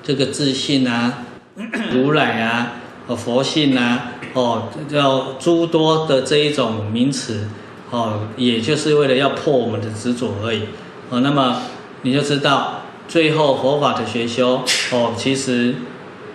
[0.02, 1.26] 这个自信啊，
[1.94, 2.74] 如来啊，
[3.06, 7.48] 哦，佛性啊，哦，叫诸多的这一种名词，
[7.92, 10.64] 哦，也就是为了要破我们的执着而已。
[11.12, 11.62] 哦，那么
[12.02, 12.81] 你就知道。
[13.12, 15.76] 最后佛法的学修哦，其实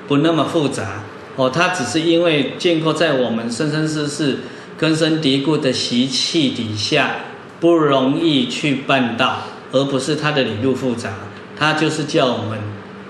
[0.06, 1.04] 不那么复杂
[1.34, 4.40] 哦，它只是因为建构在我们生生世世
[4.76, 7.14] 根深蒂固的习气底下，
[7.60, 11.14] 不容易去办到，而不是它的理路复杂。
[11.58, 12.58] 它就是叫我们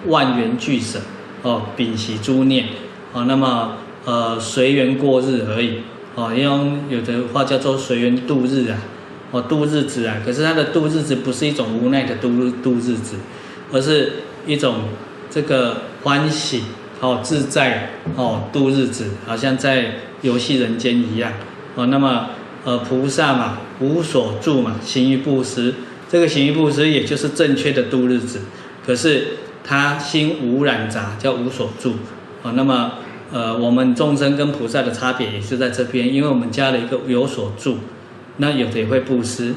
[0.07, 1.01] 万缘俱舍
[1.43, 2.67] 哦，摒息诸念
[3.13, 5.81] 哦，那么呃随缘过日而已
[6.15, 8.79] 哦，因为有的话叫做随缘度日啊，
[9.33, 12.29] 哦度日子啊，可是它的度日子不是一种无奈的度
[12.63, 13.17] 度日子。
[13.73, 14.13] 而是
[14.47, 14.77] 一种
[15.31, 16.63] 这个欢喜
[17.01, 21.33] 哦，自在哦，度日子，好像在游戏人间一样
[21.75, 21.87] 哦。
[21.87, 22.31] 那么
[22.65, 25.75] 呃，菩萨嘛，无所住嘛，行于布施，
[26.09, 28.41] 这个行于布施也就是正确的度日子。
[28.85, 29.27] 可是
[29.63, 31.95] 他心无染杂，叫无所住
[32.43, 32.53] 哦。
[32.55, 32.93] 那么
[33.33, 37.79] 呃，我们众生跟菩萨的差别也是在这边，因为我们加了一个有所住，
[38.39, 39.55] 那有的也会布施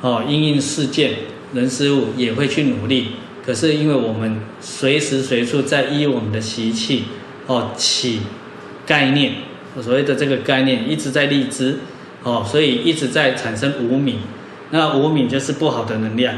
[0.00, 1.12] 哦，因应世间
[1.54, 3.08] 人事物也会去努力。
[3.44, 7.04] 可是因为我们随时随处在依我们的习气
[7.46, 8.20] 哦起
[8.86, 9.32] 概念，
[9.82, 11.78] 所谓的这个概念一直在立知
[12.22, 14.18] 哦，所以一直在产生无明，
[14.70, 16.34] 那无明就是不好的能量，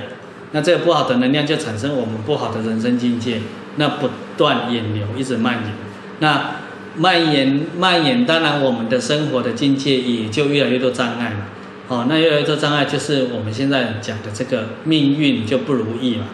[0.51, 3.41] 那这个不好的能量就产生我们不好的人生境界，
[3.77, 5.73] 那不断引流，一直蔓延，
[6.19, 6.57] 那
[6.97, 11.47] 蔓延蔓延，当然我们的生活的境界也就越来越多障碍了，
[11.87, 16.27] 哦，那越来越多障碍就是我们现在讲的这个命运就不如意嘛。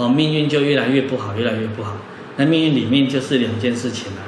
[0.00, 1.94] 哦，命运就越来越不好，越来越不好。
[2.38, 4.24] 那命运里面就是两件事情啊，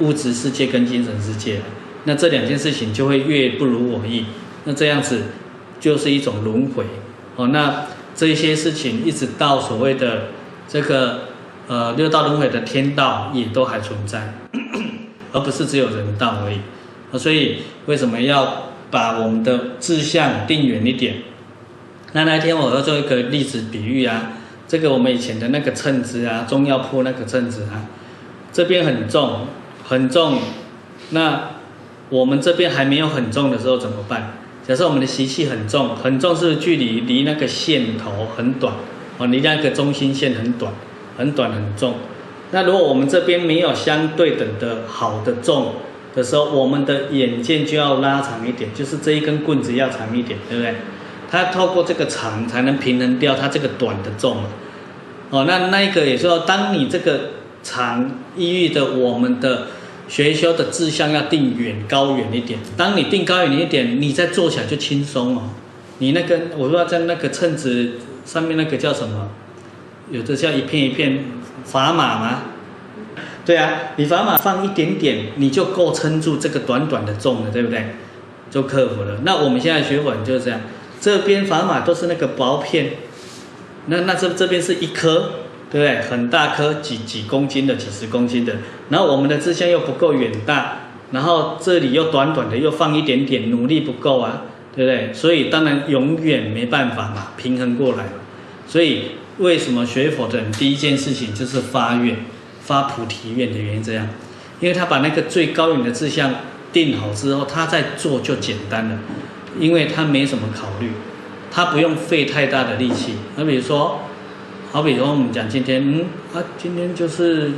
[0.00, 1.62] 物质世界跟精神世界。
[2.04, 4.26] 那这两件事情就会越不如我意。
[4.64, 5.22] 那这样子
[5.80, 6.84] 就是一种轮回。
[7.36, 10.24] 哦，那这些事情一直到所谓的
[10.68, 11.28] 这个
[11.66, 14.34] 呃六道轮回的天道也都还存在，
[15.32, 16.58] 而不是只有人道而已。
[17.18, 21.22] 所以为什么要把我们的志向定远一点？
[22.12, 24.32] 那那天我要做一个例子比喻啊。
[24.70, 27.90] 这个我们以前的那个秤子啊，中药铺那个秤子啊，
[28.52, 29.48] 这边很重，
[29.82, 30.38] 很重。
[31.10, 31.50] 那
[32.08, 34.34] 我们这边还没有很重的时候怎么办？
[34.64, 38.72] 假设我们的习气很重，很重是距离离那个线头很短，
[39.18, 40.72] 哦，离那个中心线很短，
[41.18, 41.94] 很短很重。
[42.52, 45.72] 那如果我们这边没有相对等的好的重
[46.14, 50.76] 的时候，我们的眼见就要拉长一点，就是这一根棍子要长一点，对不对？
[51.30, 54.42] 它透过这个长才能平衡掉它这个短的重嘛，
[55.30, 57.30] 哦，那那一个也说，当你这个
[57.62, 59.68] 长抑郁的我们的
[60.08, 62.58] 学修的志向要定远高远一点。
[62.76, 65.42] 当你定高远一点，你再做起来就轻松哦。
[65.98, 67.92] 你那个我不知道在那个秤子
[68.24, 69.28] 上面那个叫什么？
[70.10, 71.24] 有的叫一片一片
[71.64, 72.42] 砝码吗？
[73.46, 77.94] 对啊，你砝码放一点点，你就够撑住这个短短的重了，对不对？
[78.50, 79.20] 就克服了。
[79.22, 80.60] 那我们现在学稳就是这样，
[81.00, 82.92] 这边砝码都是那个薄片，
[83.86, 85.32] 那那这这边是一颗。
[85.72, 86.00] 对不对？
[86.02, 88.54] 很大颗，几几公斤的，几十公斤的。
[88.88, 90.78] 然后我们的志向又不够远大，
[91.12, 94.42] 然后这里又短短的，又放一点点，努力不够啊，
[94.74, 95.14] 对不对？
[95.14, 98.14] 所以当然永远没办法嘛，平衡过来嘛。
[98.66, 102.16] 所以为什么学佛的人第一件事情就是发愿，
[102.60, 104.08] 发菩提愿的原因这样，
[104.58, 106.34] 因为他把那个最高远的志向
[106.72, 108.98] 定好之后，他再做就简单了，
[109.58, 110.90] 因为他没什么考虑，
[111.50, 113.14] 他不用费太大的力气。
[113.36, 114.00] 那比如说。
[114.72, 117.50] 好比说，我们讲今天，嗯，啊，今天就是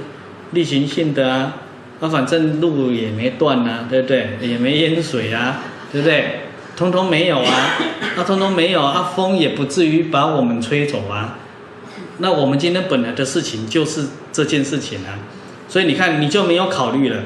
[0.53, 1.57] 例行性的啊，
[2.01, 4.39] 啊，反正路也没断啊，对不对？
[4.41, 5.61] 也没淹水啊，
[5.93, 6.41] 对不对？
[6.75, 7.77] 通通没有啊，
[8.17, 11.37] 啊，通通没有啊，风也不至于把我们吹走啊。
[12.17, 15.21] 那我们今天本来的事情就是这件事情啊，
[15.69, 17.25] 所以你看，你就没有考虑了，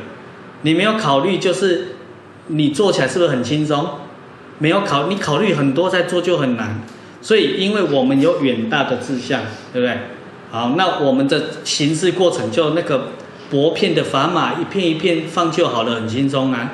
[0.62, 1.94] 你没有考虑，就是
[2.48, 3.88] 你做起来是不是很轻松？
[4.58, 6.80] 没有考，你考虑很多再做就很难。
[7.22, 9.42] 所以，因为我们有远大的志向，
[9.72, 9.98] 对不对？
[10.52, 13.08] 好，那我们的行事过程就那个
[13.50, 16.72] 薄片的砝码，一片一片放就好了，很轻松啊。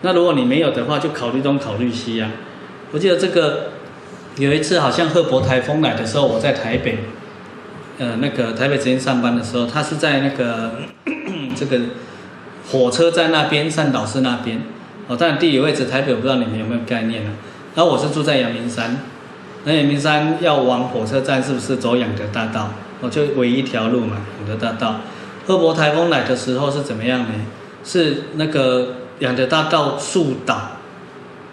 [0.00, 2.30] 那如果你没有的话，就考虑东考虑西啊。
[2.92, 3.72] 我记得这个
[4.38, 6.98] 有一次，好像贺伯台风来的时候，我在台北，
[7.98, 10.72] 呃，那个台北这边上班的时候，他是在那个
[11.54, 11.78] 这个
[12.70, 14.62] 火车站那边，善导寺那边。
[15.10, 17.34] 哦，当然地理位置台北，我不知道你们有没有概念呢、啊？
[17.74, 18.96] 然后我是住在阳明山。
[19.64, 22.70] 那阳明山要往火车站，是不是走仰德大道？
[23.00, 25.00] 哦，就唯一一条路嘛，仰德大道。
[25.48, 27.28] 贺伯台风来的时候是怎么样呢？
[27.84, 30.76] 是那个仰德大道树倒，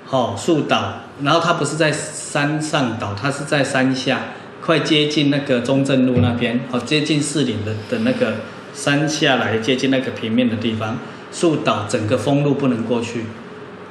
[0.06, 4.20] 好树倒，然后它不是在山上倒，它是在山下，
[4.62, 8.36] 快接近那个中正路那边，好接近士林的的那个
[8.76, 11.00] 山下来，接近那个平面的地方，
[11.32, 13.26] 树倒，整个封路不能过去。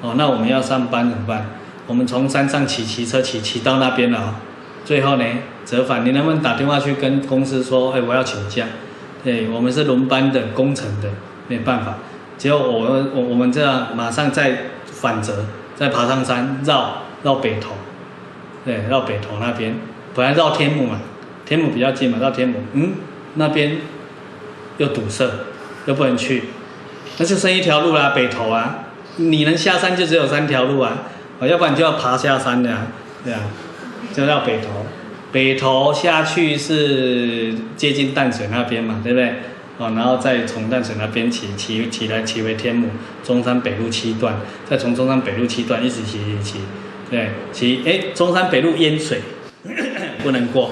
[0.02, 1.46] 哦，那我们要上班怎么办？
[1.86, 4.34] 我们从山上骑骑车骑骑到那边了，
[4.84, 5.24] 最后呢
[5.64, 8.66] 折返，你能不能打电话去跟公司说，哎，我要请假？
[9.24, 11.08] 对，我们是轮班的工程的，
[11.48, 11.94] 没办法。
[12.36, 17.72] 结果我我我们这样马上再反折，再爬上山绕绕北头，
[18.64, 19.74] 对，绕北头那边，
[20.14, 21.00] 本来绕天母嘛，
[21.44, 22.94] 天母比较近嘛，绕天母，嗯，
[23.34, 23.78] 那边
[24.78, 25.24] 又堵塞，
[25.86, 26.44] 又不能去，
[27.18, 28.85] 那就剩一条路啦，北头啊，
[29.16, 31.02] 你能下山就只有三条路啊。
[31.38, 32.70] 哦，要不然就要爬下山的，
[33.22, 33.40] 对啊，
[34.14, 34.86] 就到北头，
[35.30, 39.34] 北头下去是接近淡水那边嘛，对不对？
[39.76, 42.88] 哦，然后再从淡水那边骑骑骑来骑回天母
[43.22, 46.58] 中山北路七段，再从中山北路七段一直骑骑骑，
[47.10, 49.20] 对，骑哎中山北路淹水，
[50.24, 50.70] 不能过，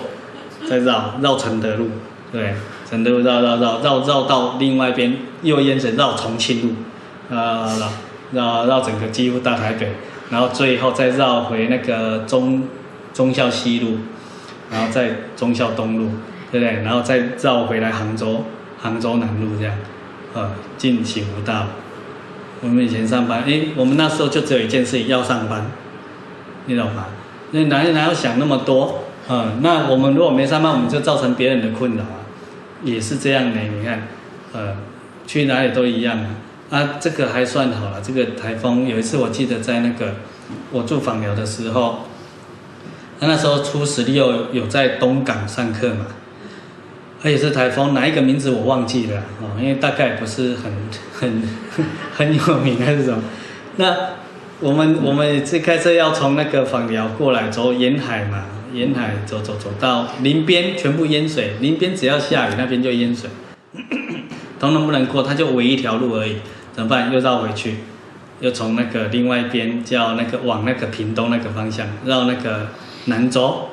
[0.66, 1.90] 再绕绕承德路，
[2.32, 2.55] 对，
[2.88, 7.92] 承德路绕绕绕绕绕到另外一边又淹水，绕重庆路，啊绕
[8.35, 9.93] 绕绕整个几乎大台北。
[10.30, 12.64] 然后最后再绕回那个中
[13.12, 13.99] 中校西路，
[14.70, 16.09] 然后再中校东路，
[16.51, 16.82] 对不对？
[16.82, 18.45] 然后再绕回来杭州
[18.80, 19.74] 杭州南路这样，
[20.32, 21.66] 呃，进喜福大。
[22.62, 25.66] 我们以前上班，哎，我们那时候就只有一件事情要上班，
[26.64, 27.05] 你懂吗？
[27.51, 29.05] 那哪哪有想那么多？
[29.28, 32.24] 嗯，那我们如果没上班，我们就造成别人的困扰啊，
[32.82, 33.61] 也是这样的。
[33.61, 34.09] 你看，
[34.53, 34.74] 呃，
[35.26, 36.26] 去哪里都一样啊。
[36.70, 38.00] 啊，这个还算好了。
[38.02, 40.14] 这个台风有一次，我记得在那个
[40.70, 42.08] 我住访寮的时候，
[43.20, 46.06] 那那时候初十六有在东港上课嘛，
[47.22, 50.72] 而且是台风，哪一个名字我忘记了哦，因为大概不是很
[51.12, 51.42] 很
[52.12, 53.22] 很有名还是什么。
[53.76, 53.96] 那
[54.60, 61.56] 我们我们这开车要从那个访寮过来，走沿海嘛，沿海走走走到林边，全部淹水。
[61.60, 63.28] 林边只要下雨，那边就淹水，
[64.59, 66.36] 通能不能过，它就唯一条路而已。
[66.72, 67.12] 怎么办？
[67.12, 67.76] 又绕回去，
[68.40, 72.66] 又从那个另外一边叫那个往那个屏东那个方向绕那个
[73.05, 73.68] 南州，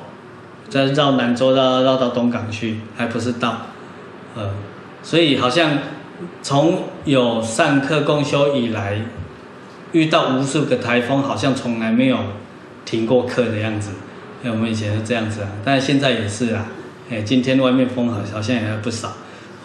[0.68, 3.66] 再绕南州绕绕到东港去，还不是到，
[4.36, 4.50] 呃，
[5.02, 5.78] 所以好像
[6.42, 9.00] 从有上课共修以来，
[9.90, 12.18] 遇到无数个台风，好像从来没有
[12.84, 13.90] 停过课的样子。
[14.44, 16.66] 哎，我们以前是这样子啊，但是现在也是啊。
[17.10, 19.12] 哎，今天外面风好好像也还不少，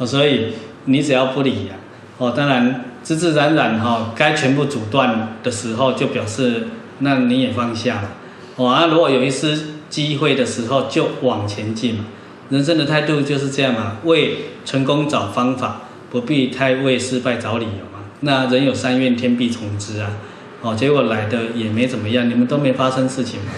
[0.05, 0.53] 所以
[0.88, 1.75] 你只要不理呀，
[2.17, 2.83] 哦，当然。
[3.03, 6.67] 自自然然哈，该全部阻断的时候，就表示
[6.99, 8.11] 那你也放下了。
[8.57, 12.03] 哦啊，如果有一丝机会的时候，就往前进嘛。
[12.49, 18.03] 人生的态度就是这样嘛，为成功找方法，不必太为失败找理由嘛。
[18.19, 20.11] 那人有三愿，天必从之啊。
[20.61, 23.51] 哦，结果来的也没怎么样，你们都没发生事情嘛，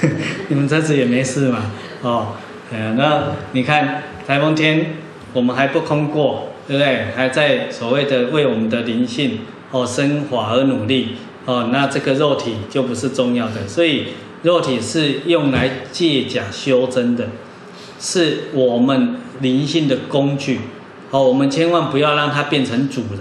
[0.00, 0.10] 对
[0.48, 1.70] 你们这次也没事嘛。
[2.00, 2.28] 哦，
[2.72, 5.01] 呃，那你看台风天，
[5.32, 7.06] 我们还不空过，对不对？
[7.16, 11.16] 还在所谓的为我们的灵性哦升华而努力
[11.46, 14.08] 哦，那这个肉体就不是重要的，所以
[14.42, 17.28] 肉体是用来借假修真的，
[17.98, 20.60] 是我们灵性的工具。
[21.10, 23.20] 哦，我们千万不要让它变成主人。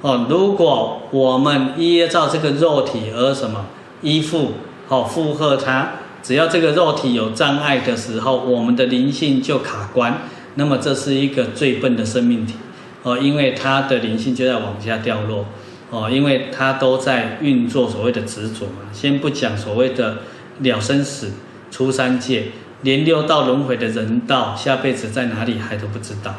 [0.00, 3.66] 哦，如果我们依照这个肉体而什么
[4.02, 4.52] 依附，
[4.88, 5.92] 哦附和它，
[6.22, 10.22] 只要这个肉体有障碍的时候，我们的灵性就卡关。
[10.54, 12.54] 那么这是一个最笨的生命体，
[13.02, 15.46] 哦，因为它的灵性就在往下掉落，
[15.90, 18.90] 哦，因为它都在运作所谓的执着嘛。
[18.92, 20.18] 先不讲所谓的
[20.60, 21.32] 了生死、
[21.70, 22.48] 出三界，
[22.82, 26.34] 连六道轮回的人道，下辈子在哪里还都不知道。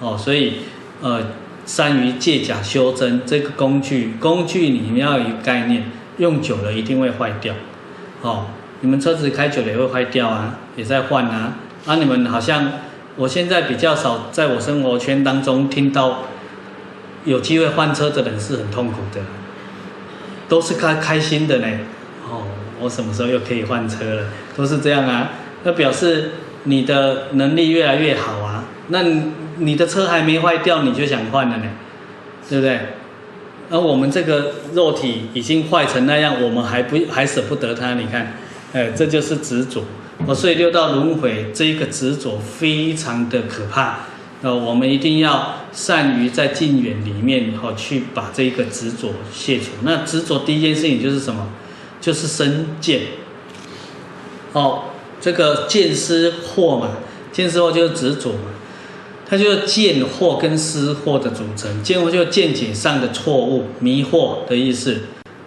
[0.00, 0.54] 哦，所以，
[1.00, 1.20] 呃，
[1.64, 5.84] 善于借假修真这个工具，工具你们要有概念，
[6.18, 7.54] 用久了一定会坏掉。
[8.20, 8.46] 哦，
[8.80, 11.54] 你们车子开久了也会坏掉啊，也在换啊。
[11.86, 12.72] 啊，你们好像，
[13.16, 16.22] 我现在比较少在我生活圈当中听到
[17.24, 19.20] 有机会换车的人是很痛苦的，
[20.48, 21.66] 都是开开心的呢。
[22.28, 22.44] 哦，
[22.80, 24.24] 我什么时候又可以换车了？
[24.56, 25.32] 都是这样啊，
[25.64, 26.32] 那表示
[26.64, 28.64] 你的能力越来越好啊。
[28.88, 29.02] 那
[29.58, 31.64] 你的车还没坏掉，你就想换了呢，
[32.48, 32.80] 对不对？
[33.70, 37.94] 而我们这个肉体已经坏成那样，我们还不还舍不得它？
[37.94, 38.34] 你看，
[38.72, 39.84] 哎，这就是执着。
[40.26, 44.00] 哦，所以六道轮回这一个执着非常的可怕。
[44.42, 49.66] 呃，我们一定要善于在近远里面，哦，去把这一个执着卸除。
[49.82, 51.48] 那执着第一件事情就是什么？
[52.00, 53.02] 就是身见。
[54.52, 54.84] 哦，
[55.20, 56.90] 这个见思惑嘛，
[57.32, 58.50] 见思惑就是执着嘛。
[59.28, 64.94] 它就是见惑跟思惑的组成，见惑就见解上的错误、迷惑的意思；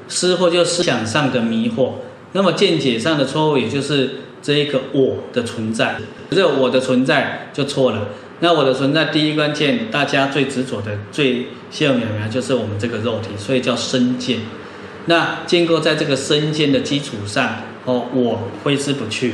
[0.08, 1.92] 思惑就思想上的迷惑。
[2.32, 5.96] 那么见解上的错误，也就是这一个我的存在，
[6.30, 8.10] 这个我的存在就错了。
[8.42, 14.42] 那我的存在第一关键，大家最执着的、最纤纤渺渺，就是我们这个肉体，所以叫身见。
[15.08, 19.34] 那建构在这个身见的基础上，哦，我挥之不去，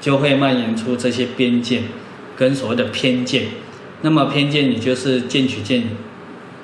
[0.00, 1.82] 就会蔓延出这些边界
[2.34, 3.44] 跟所谓的偏见。
[4.02, 5.84] 那么偏见，你就是见取见，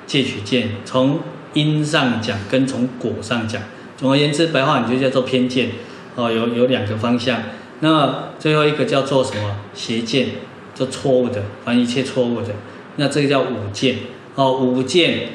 [0.05, 1.21] 戒取见，从
[1.53, 3.61] 因上讲跟从果上讲。
[3.95, 5.69] 总而言之，白话你就叫做偏见。
[6.15, 7.41] 哦，有有两个方向。
[7.79, 9.57] 那最后一个叫做什么？
[9.73, 10.29] 邪见，
[10.73, 12.49] 就错误的，凡一切错误的。
[12.97, 13.97] 那这个叫五见。
[14.35, 15.29] 哦，五见，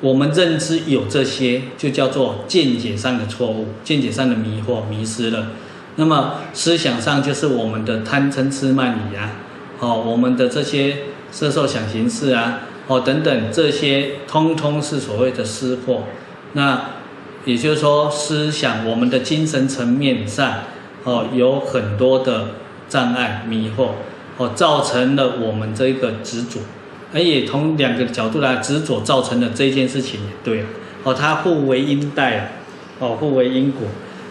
[0.00, 5.48] 我们认知有这些，就叫做见解上的错误，见解上的迷惑、迷失了。
[5.96, 9.32] 那么思想上就是我们的贪嗔痴慢疑啊。
[9.80, 10.96] 哦，我们的这些。
[11.28, 16.02] 色受想行识啊，哦等等，这些通通是所谓的思惑。
[16.52, 16.82] 那
[17.44, 20.60] 也就是说，思想我们的精神层面上，
[21.06, 22.48] 哦有很多的
[22.88, 23.92] 障碍迷惑，
[24.36, 26.60] 哦造成了我们这一个执着。
[27.14, 30.66] 而也从两个角度来，执着造成了这件事情也对啊，
[31.04, 32.48] 哦它互为因带啊，
[32.98, 33.86] 哦互为因果，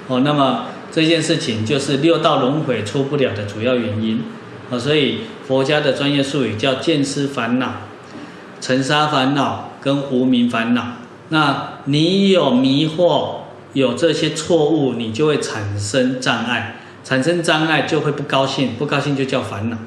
[0.08, 4.22] 哦那么这件事情就是六道轮回出不了的主要原因。
[4.70, 7.74] 啊，所以佛家的专业术语叫见思烦恼、
[8.60, 10.98] 尘沙烦恼跟无明烦恼。
[11.30, 13.45] 那你有迷惑，
[13.76, 19.78] 有这些错误，你就会产生障碍，产生障碍就会不高兴，不高兴就叫烦恼。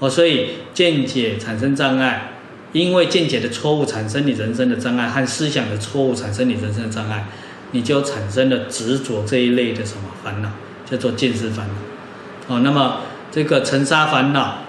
[0.00, 2.32] 哦，所以见解产生障碍，
[2.72, 7.28] 因为见解的错误产生你人生的障碍，和思想的错误产生你人生的障碍，
[7.70, 10.50] 你就产生了执着这一类的什么烦恼，
[10.84, 12.54] 叫做见思烦恼。
[12.54, 12.98] 哦，那么。
[13.32, 14.64] 这个尘沙烦恼，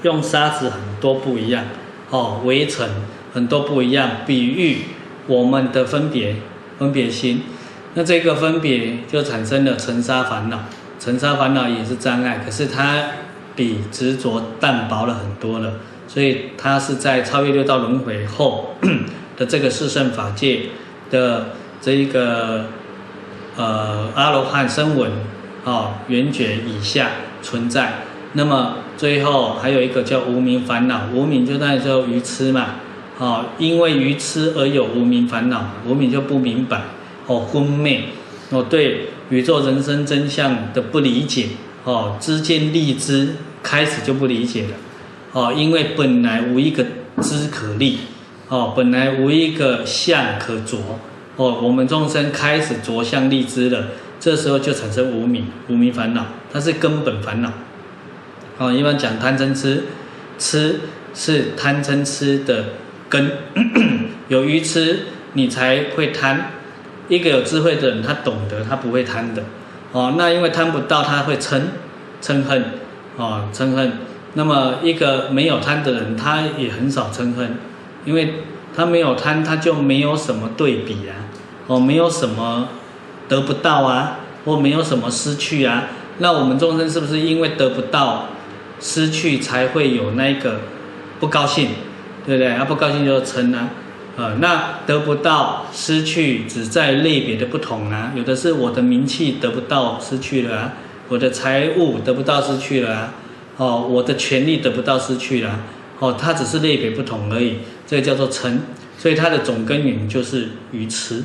[0.00, 1.62] 用沙子很多不一样，
[2.08, 2.88] 哦，围城
[3.34, 4.78] 很多不一样，比喻
[5.26, 6.36] 我们的分别
[6.78, 7.42] 分别心，
[7.96, 10.60] 那这个分别就产生了尘沙烦恼，
[11.00, 13.02] 尘沙烦恼也是障碍，可是它
[13.56, 18.76] 比执着淡薄了很多了，所以它是在超越六道轮回后
[19.36, 20.66] 的这个四圣法界
[21.10, 21.46] 的
[21.80, 22.66] 这一个
[23.56, 25.10] 呃阿罗汉声闻
[25.64, 27.08] 哦圆觉以下。
[27.42, 27.98] 存在，
[28.32, 32.70] 那么最后还有一个叫无明烦恼，无明就那时候愚痴嘛，
[33.18, 36.80] 哦，因为愚痴而有无明烦恼，无明就不明白，
[37.26, 38.04] 哦，昏昧，
[38.50, 41.48] 哦，对宇宙人生真相的不理解，
[41.84, 44.68] 哦，知见立知开始就不理解了，
[45.32, 46.84] 哦，因为本来无一个
[47.20, 47.98] 知可立，
[48.48, 50.78] 哦，本来无一个相可着，
[51.36, 53.88] 哦，我们众生开始着相立知了。
[54.18, 57.52] 这时候就产生无明，无明烦恼，它是根本烦恼。
[58.56, 59.84] 哦，一般讲贪嗔痴，
[60.38, 60.80] 痴
[61.14, 62.64] 是贪嗔痴的
[63.10, 63.30] 根，
[64.28, 65.00] 有愚痴，
[65.34, 66.52] 你才会贪。
[67.08, 69.42] 一个有智慧的人，他懂得，他不会贪的。
[69.92, 71.60] 哦，那因为贪不到，他会嗔，
[72.20, 72.64] 嗔恨，
[73.16, 73.92] 哦，嗔恨。
[74.34, 77.56] 那么一个没有贪的人，他也很少嗔恨，
[78.04, 78.34] 因为
[78.74, 81.14] 他没有贪，他就没有什么对比啊，
[81.66, 82.68] 哦，没有什么
[83.28, 85.84] 得不到啊，或没有什么失去啊。
[86.18, 88.26] 那我们众生是不是因为得不到、
[88.80, 90.60] 失去，才会有那个
[91.20, 91.68] 不高兴，
[92.26, 92.52] 对不对？
[92.52, 93.70] 啊，不高兴就嗔啊。
[94.18, 98.12] 呃，那得不到、失去，只在类别的不同啊。
[98.16, 100.72] 有的是我的名气得不到、失去了啊；
[101.08, 103.12] 我的财物得不到、失去了啊；
[103.58, 105.60] 哦，我的权利得不到、失去了啊。
[105.98, 107.56] 哦，它只是类别不同而已。
[107.86, 108.56] 这个叫做嗔，
[108.96, 111.22] 所以它的总根源就是愚痴，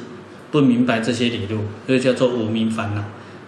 [0.52, 3.02] 不明白这些理路，所以叫做无明烦恼。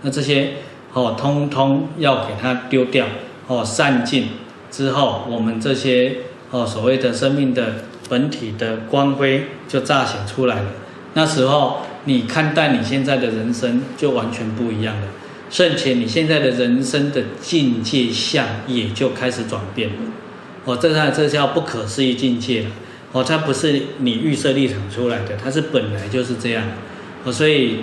[0.03, 0.53] 那这些
[0.93, 3.05] 哦，通通要给它丢掉
[3.47, 4.29] 哦，散尽
[4.71, 6.19] 之后，我们这些
[6.51, 7.83] 哦所谓的生命的。
[8.13, 10.69] 本体的光辉就乍显出来了，
[11.15, 15.07] 那时候你看待你现在的人生就完全不一样了，
[15.49, 19.95] 甚且你现在的人生的境界相也就开始转变了。
[20.65, 22.69] 哦，这叫这叫不可思议境界了。
[23.13, 26.63] 哦，它不是你预设立场出来的，它是本来就是这样。
[27.23, 27.79] 哦，所以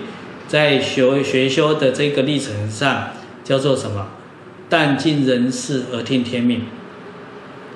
[0.47, 3.09] 在学学修的这个历程上，
[3.43, 4.07] 叫做什么？
[4.68, 6.62] 但尽人事而听天命。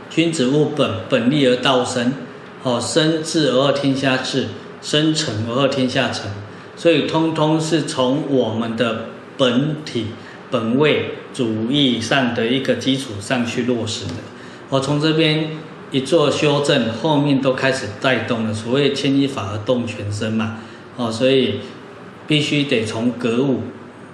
[0.09, 2.13] 君子务本，本立而道生。
[2.65, 4.49] 哦，生治而后天下治，
[4.83, 6.31] 生成而后天下成，
[6.77, 9.07] 所以通通是从我们的
[9.37, 10.07] 本体、
[10.51, 14.15] 本位主义上的一个基础上去落实的。
[14.71, 15.51] 我从这边
[15.91, 18.55] 一做修正，后面都开始带动了。
[18.55, 20.57] 所谓牵一发而动全身嘛，
[20.97, 21.61] 哦，所以
[22.27, 23.61] 必须得从格物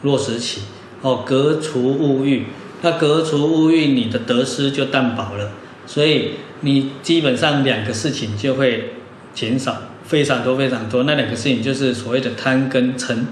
[0.02, 0.62] 落实起。
[1.02, 2.46] 哦，格除物欲，
[2.82, 5.52] 那格除物欲，你的得失就淡薄了。
[5.86, 8.94] 所以你基本上两个事情就会
[9.32, 13.24] 减少非常多非常多，那两个事情就是所谓的贪跟嗔，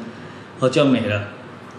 [0.60, 1.28] 哦就没了。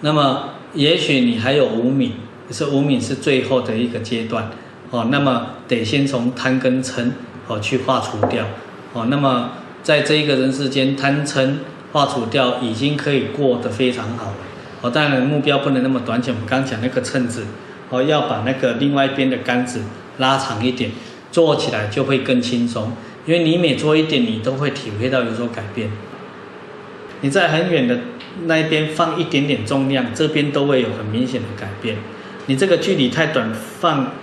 [0.01, 2.13] 那么也许你还有无明，
[2.51, 4.49] 是无明是最后的一个阶段，
[4.91, 7.11] 哦，那么得先从贪跟嗔
[7.47, 8.45] 哦去化除掉，
[8.93, 11.55] 哦，那么在这一个人世间贪嗔
[11.91, 14.37] 化除掉，已经可以过得非常好了。
[14.81, 17.45] 哦，当然目标不能那么短浅，我们刚讲那个秤子，
[17.89, 19.81] 哦要把那个另外一边的杆子。
[20.19, 20.91] 拉长一点，
[21.32, 22.93] 做起来就会更轻松，
[23.25, 25.91] 因为你每做一点，你都会体会到有所改变。
[27.21, 27.99] 你在很远的
[28.45, 31.97] 那一边放一点点重量，这边都会有很明显的改变。
[32.45, 34.13] 你这个距离太短，放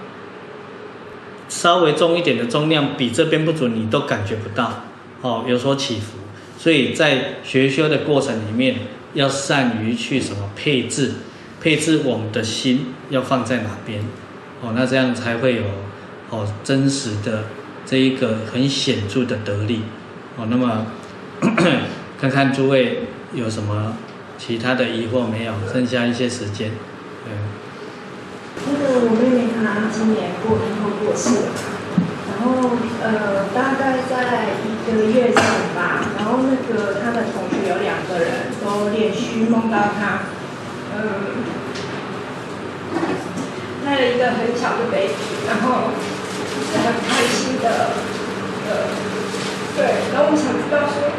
[1.48, 4.84] 稍微重一点的重量，比这边不准，你都感觉不到
[5.20, 6.18] 哦，有所起伏。
[6.58, 8.76] 所以在学修的过程里面，
[9.14, 11.12] 要善于去什么配置，
[11.60, 14.00] 配置我们的心要放在哪边。
[14.62, 15.62] 哦，那这样才会有
[16.30, 17.44] 哦真实的
[17.84, 19.82] 这一个很显著的得力
[20.36, 20.46] 哦。
[20.50, 20.86] 那么
[22.20, 23.96] 看看诸位有什么
[24.38, 25.52] 其他的疑惑没有？
[25.72, 26.72] 剩下一些时间，
[27.26, 27.30] 嗯。
[28.66, 31.52] 那个我妹妹她今年过年后过世了，
[32.28, 32.70] 然后
[33.02, 35.36] 呃大概在一个月前
[35.76, 40.22] 吧，然后那个她的同学有两个人都连续梦到她，
[40.92, 40.98] 呃。
[43.86, 45.14] 带了一个很小的 baby，
[45.46, 45.90] 然后
[46.70, 47.68] 是很开心的，
[48.68, 48.70] 呃，
[49.76, 51.10] 对，然后我想知道说，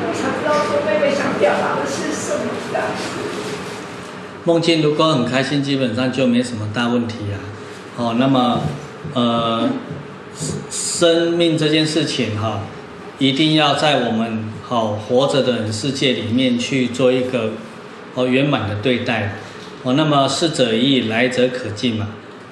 [0.00, 2.80] 我想知道说妹妹想表达的是什么的。
[4.44, 7.36] 梦境如果很开心，基本上就没什么大问题啊。
[7.96, 8.60] 哦，那么
[9.14, 9.70] 呃，
[10.70, 12.60] 生命这件事情哈、
[13.18, 17.52] 一定要在我们好、活着的人世界里面去做一个
[18.14, 19.36] 哦圆满的对待。
[19.82, 22.08] 哦，那么逝者已矣，来者可敬嘛。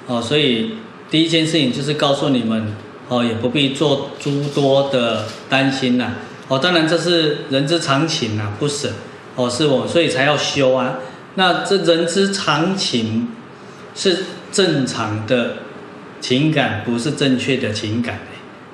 [0.07, 0.77] 哦，所以
[1.13, 2.75] 第一件事情就是告诉你们，
[3.07, 6.13] 哦，也不必做诸多的担心呐。
[6.47, 8.89] 哦，当然这是人之常情呐，不舍。
[9.35, 10.95] 哦，是我，所以才要修啊。
[11.35, 13.27] 那这人之常情
[13.93, 15.57] 是正常的
[16.19, 18.21] 情感，不是正确的情感，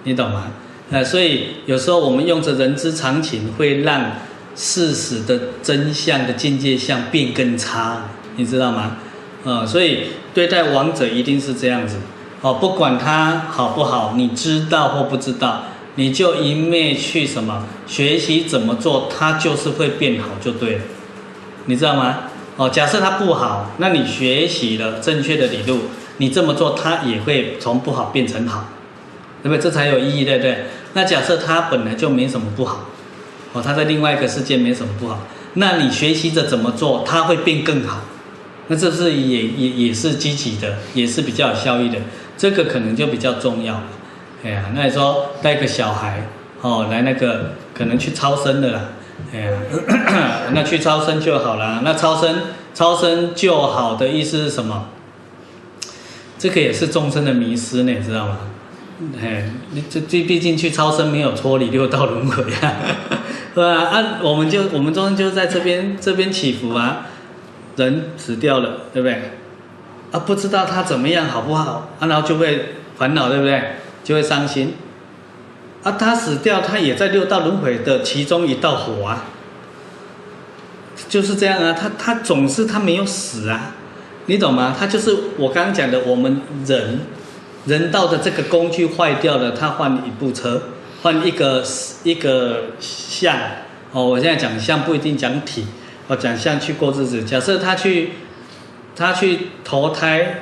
[0.06, 0.48] 你懂吗？
[0.92, 4.14] 呃，所以有时候我们用着人之常情，会让
[4.56, 8.06] 事实的真相的境界相变更差。
[8.38, 8.96] 你知道吗？
[9.44, 11.98] 啊、嗯，所以对待亡者一定是这样子，
[12.42, 15.64] 哦，不管他好不好，你知道或不知道，
[15.96, 20.82] 你就一面去什么学习怎么做，他就是会变好就对了，
[21.66, 22.20] 你知道吗？
[22.56, 25.80] 哦，假设他不好，那你学习了正确的理路，
[26.18, 28.70] 你这么做，他也会从不好变成好，
[29.44, 29.62] 对不对？
[29.62, 30.66] 这才有意义，对不对？
[30.94, 32.86] 那假设他本来就没什么不好，
[33.52, 35.20] 哦，他在另外一个世界没什么不好，
[35.56, 38.00] 那你学习着怎么做，他会变更好。
[38.72, 41.98] 那这是也也也是积极的，也是比较有效益的，
[42.40, 43.84] 这个可能就比较重要了。
[44.46, 46.24] 哎呀，那你说带个小孩，
[46.62, 48.82] 哦，来那个可能去超生的啦，
[49.34, 49.52] 哎呀，
[50.56, 51.82] 那去超生就好了。
[51.84, 52.44] 那超生
[52.74, 54.88] 超生就好的意思是什么？
[56.38, 58.38] 这个也是众生的迷失呢，你知道吗？
[59.22, 62.74] 哎，你这这毕竟去超生没有脱离六道轮回啊，
[63.54, 63.84] 对吧？
[63.90, 67.08] 啊，我们就我们众生就在这边这边起伏啊，
[67.76, 69.39] 人死掉了，对不对？
[70.12, 73.76] 啊，不知道他怎么样好不好啊，然后就会烦恼，对不对？
[74.04, 74.74] 就会伤心。
[75.84, 79.26] 啊，他死掉，他也在六道轮回的其中一道火啊，
[81.08, 81.74] 就是这样啊。
[81.74, 83.76] 他他总是他没有死啊，
[84.26, 84.76] 你懂吗？
[84.78, 87.00] 他就是我刚刚讲的，我们人
[87.66, 90.64] 人道的这个工具坏掉了，他换一部车，
[91.02, 91.64] 换一个
[92.04, 93.36] 一个相
[93.94, 94.04] 哦。
[94.04, 95.66] 我现在讲相不一定讲体，
[96.08, 97.24] 我讲相去过日子。
[97.24, 98.12] 假设他去
[99.00, 100.42] 他去投胎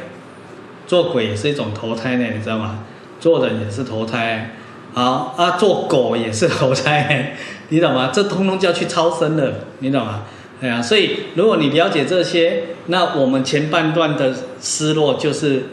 [0.87, 2.79] 做鬼也是一种投胎呢，你知道吗？
[3.19, 4.55] 做人也是投胎。
[4.93, 7.35] 好啊，做狗也是投胎，
[7.69, 8.09] 你懂吗？
[8.11, 10.23] 这通通就要去超生了，你懂吗？
[10.59, 15.65] 对啊，所以如果你了解这些，那我们前半段的失落就是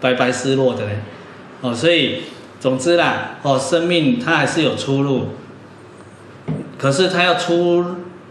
[0.00, 1.00] 白白失落的嘞。
[1.60, 2.22] 哦，所以
[2.58, 5.26] 总之啦，哦，生命它还是有出路，
[6.78, 7.84] 可是它要出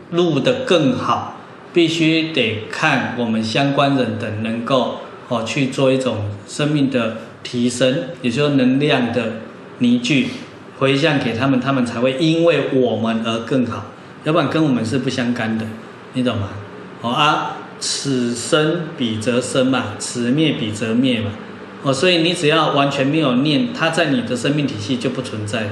[0.10, 1.35] 路的更好，
[1.76, 9.34] 必须得看我们相关人等能够哦去做一种生命的提升，也就是能量的。
[9.80, 10.30] 凝聚
[10.80, 13.92] 回向给他们，他们才会因为我们而更好，
[14.24, 15.66] 要不然跟我们是不相干的，
[16.14, 16.48] 你懂吗？
[17.02, 21.32] 哦啊，此生彼则生嘛，此灭彼则灭嘛，
[21.84, 25.70] 哦，所以你只要完全没有念，它在你的生命体系就不存在了，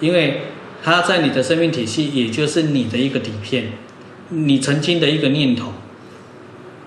[0.00, 0.42] 因为
[0.82, 3.72] 它在你的生命体系，也就是你的一个底片，
[4.28, 5.72] 你曾经的一个念头，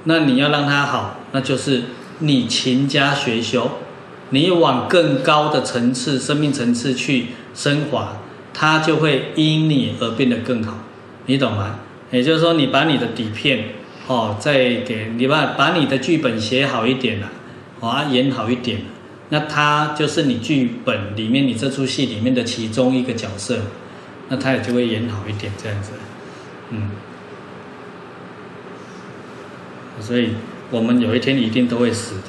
[0.04, 1.84] 那你要让它好，那就是
[2.20, 3.70] 你勤加学修。
[4.32, 8.22] 你往更高的层次、生命层次去升华，
[8.54, 10.78] 它就会因你而变得更好，
[11.26, 11.80] 你懂吗？
[12.12, 13.70] 也就是说，你把你的底片，
[14.06, 17.32] 哦，再给你把把你的剧本写好一点了，
[17.80, 18.82] 啊，演好一点，
[19.30, 23.58] 那它就是你剧本里面你这出戏里面的其中一个角色，
[24.28, 25.94] 那它也就会演好一点这样子，
[26.70, 26.92] 嗯，
[30.02, 30.32] 所以
[30.72, 32.22] 我们有一天一定都会死的。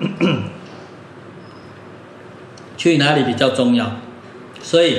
[2.76, 3.92] 去哪里比较重要？
[4.62, 4.98] 所以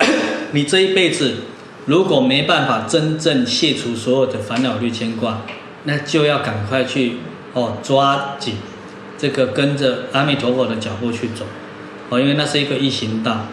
[0.52, 1.34] 你这一辈子
[1.84, 5.42] 如果没办法真正卸除所有的烦恼、虑、牵挂，
[5.84, 7.16] 那就要赶快去
[7.52, 8.54] 哦，抓紧
[9.18, 11.44] 这个跟着阿弥陀佛的脚步去走
[12.08, 13.46] 哦，因为那是一个一行道。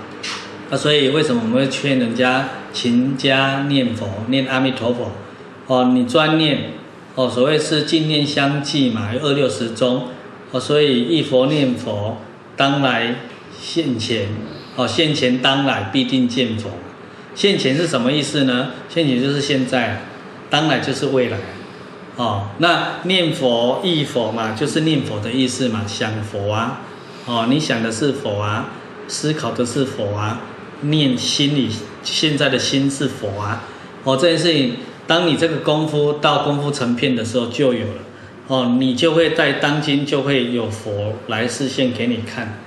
[0.70, 5.12] 那所以为什么我们会劝人家勤加念佛、念阿弥陀佛？
[5.68, 6.72] 哦，你专念
[7.16, 10.08] 哦，所谓是净念相继嘛，二六十中。
[10.52, 12.18] 哦，所以忆佛念佛，
[12.56, 13.16] 当来
[13.60, 14.30] 现前。
[14.76, 16.70] 哦，现前当来必定见佛。
[17.34, 18.72] 现前是什么意思呢？
[18.90, 20.04] 现前就是现在，
[20.50, 21.38] 当来就是未来。
[22.18, 26.82] 哦，那念佛忆佛嘛，就是念佛的意思嘛，想佛啊。
[27.26, 28.70] 哦，你想的是佛啊，
[29.08, 30.42] 思考的是佛啊，
[30.82, 31.70] 念心里
[32.04, 33.64] 现在的心是佛啊。
[34.04, 34.76] 哦，这件事情，
[35.08, 38.02] 当你这个功夫到功夫成片的时候，就有了。
[38.48, 42.60] 哦，你就会在当今就会有佛来示现给你看，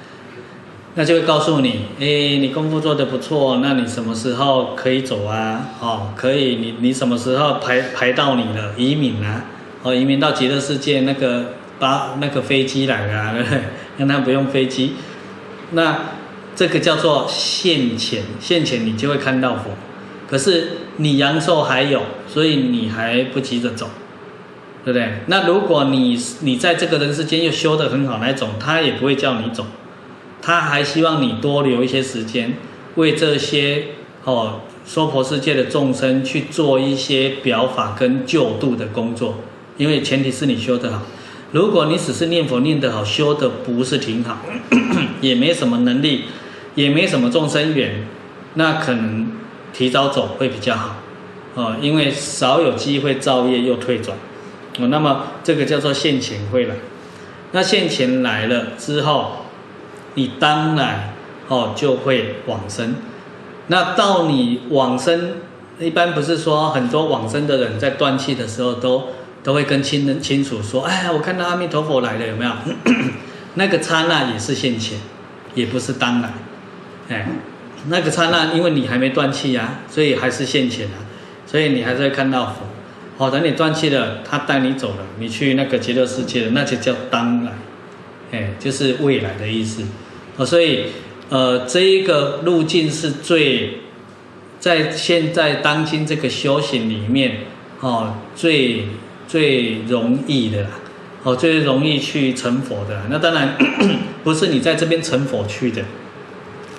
[0.96, 5.68] 那就会告诉你，哎，你功夫做得不错，那你什么时候可以走啊？
[5.80, 8.74] 哦，可以，你你什么时候排排到你了？
[8.76, 9.44] 移民啊？
[9.84, 13.32] 哦，移民到极乐世界那个搭那个飞机来啊，
[13.98, 14.94] 让他不用飞机，
[15.70, 15.96] 那
[16.56, 19.70] 这个叫做现前，现前你就会看到佛，
[20.28, 20.68] 可是
[20.98, 23.88] 你阳寿还有，所以你还不急着走。
[24.84, 25.18] 对不对？
[25.26, 29.66] 那如果你你在这个人世间又修得很好那种，他也不会叫你走，
[30.40, 32.54] 他还希望你多留一些时间，
[32.94, 33.88] 为这些
[34.24, 39.40] 哦娑婆世界的众生去做一些表法跟救度的工作，
[39.76, 41.02] 因为前提是你修得好。
[41.52, 44.38] 如果你只是念佛念得好，修得不是挺好，
[45.20, 46.24] 也没什么能力，
[46.76, 48.06] 也没什么众生缘，
[48.54, 49.32] 那可能
[49.78, 50.96] 提早走会比较好，
[51.54, 54.18] 哦，因为少有机会造业又退转。
[54.80, 56.74] 哦，那么这个叫做现前会来，
[57.52, 59.44] 那现前来了之后，
[60.14, 61.14] 你当然
[61.46, 62.96] 哦就会往生。
[63.68, 65.34] 那到你往生，
[65.78, 69.10] 一般不是说很多往生的人在断气的时候都
[69.44, 72.50] 都会跟亲人亲属说，哎，我看到阿弥陀佛来了，有没有？
[73.54, 74.98] 那个刹那也是现前，
[75.54, 76.34] 也不是当然。
[77.08, 77.28] 哎，
[77.86, 80.98] 那个刹那因为你还没断气呀，所以还是现前啊，
[81.46, 82.66] 所以你还是会看到佛。
[83.16, 87.52] 哦，等你断气了，他带你走了，你去那个极乐世界了，那就叫当来，
[88.30, 89.82] 哎，就是未来的意思。
[90.36, 90.84] 哦，所以
[91.28, 93.80] 呃，这一个路径是最
[94.60, 97.38] 在现在当今这个修行里面，
[97.80, 98.86] 哦，最
[99.26, 100.70] 最容易的啦，
[101.24, 103.02] 哦，最容易去成佛的啦。
[103.10, 103.56] 那当然
[104.22, 105.82] 不是你在这边成佛去的，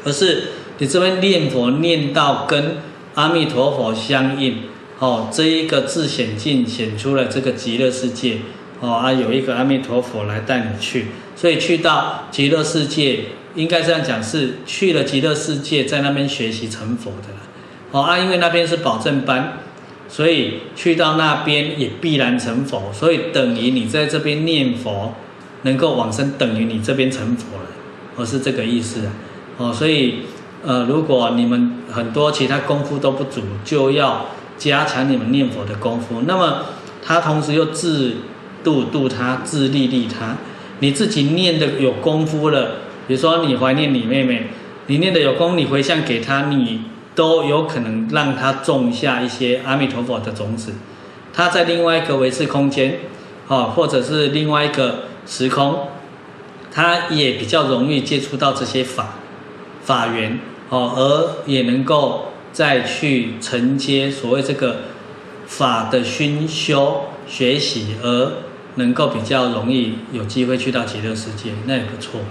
[0.05, 0.43] 而是
[0.79, 2.77] 你这边念佛念到跟
[3.15, 4.63] 阿弥陀佛相应，
[4.99, 8.39] 哦，这一个自显境显出了这个极乐世界，
[8.79, 13.19] 哦啊，有一个阿弥陀佛来带你去，所以去到极乐世界。
[13.55, 17.27] 应该这样讲，是去了极乐世界，在那边学习成佛的。
[17.91, 19.57] 哦啊，因为那边是保证班，
[20.07, 22.93] 所以去到那边也必然成佛。
[22.93, 25.15] 所以等于你在这边念佛，
[25.63, 27.65] 能够往生，等于你这边成佛了。
[28.17, 29.11] 哦，是这个意思啊。
[29.57, 30.19] 哦，所以
[30.65, 34.25] 呃，如果你们很多其他功夫都不足，就要
[34.57, 36.21] 加强你们念佛的功夫。
[36.27, 36.65] 那么
[37.03, 38.17] 他同时又自
[38.63, 40.37] 度度他，自利利他。
[40.79, 42.71] 你自己念的有功夫了。
[43.07, 44.47] 比如说你怀念你妹妹，
[44.87, 46.83] 你念的有功，你回向给她，你
[47.15, 50.73] 都有可能让她种下一些阿弥陀佛的种子。
[51.33, 52.99] 她在另外一个维次空间，
[53.47, 55.87] 啊，或者是另外一个时空，
[56.71, 59.15] 她也比较容易接触到这些法
[59.89, 60.39] 法缘，
[60.69, 64.81] 哦，而也能够再去承接所谓这个
[65.47, 68.33] 法的熏修学习，而
[68.75, 72.21] 能够比较容易有机会去到极乐世界，那也不错。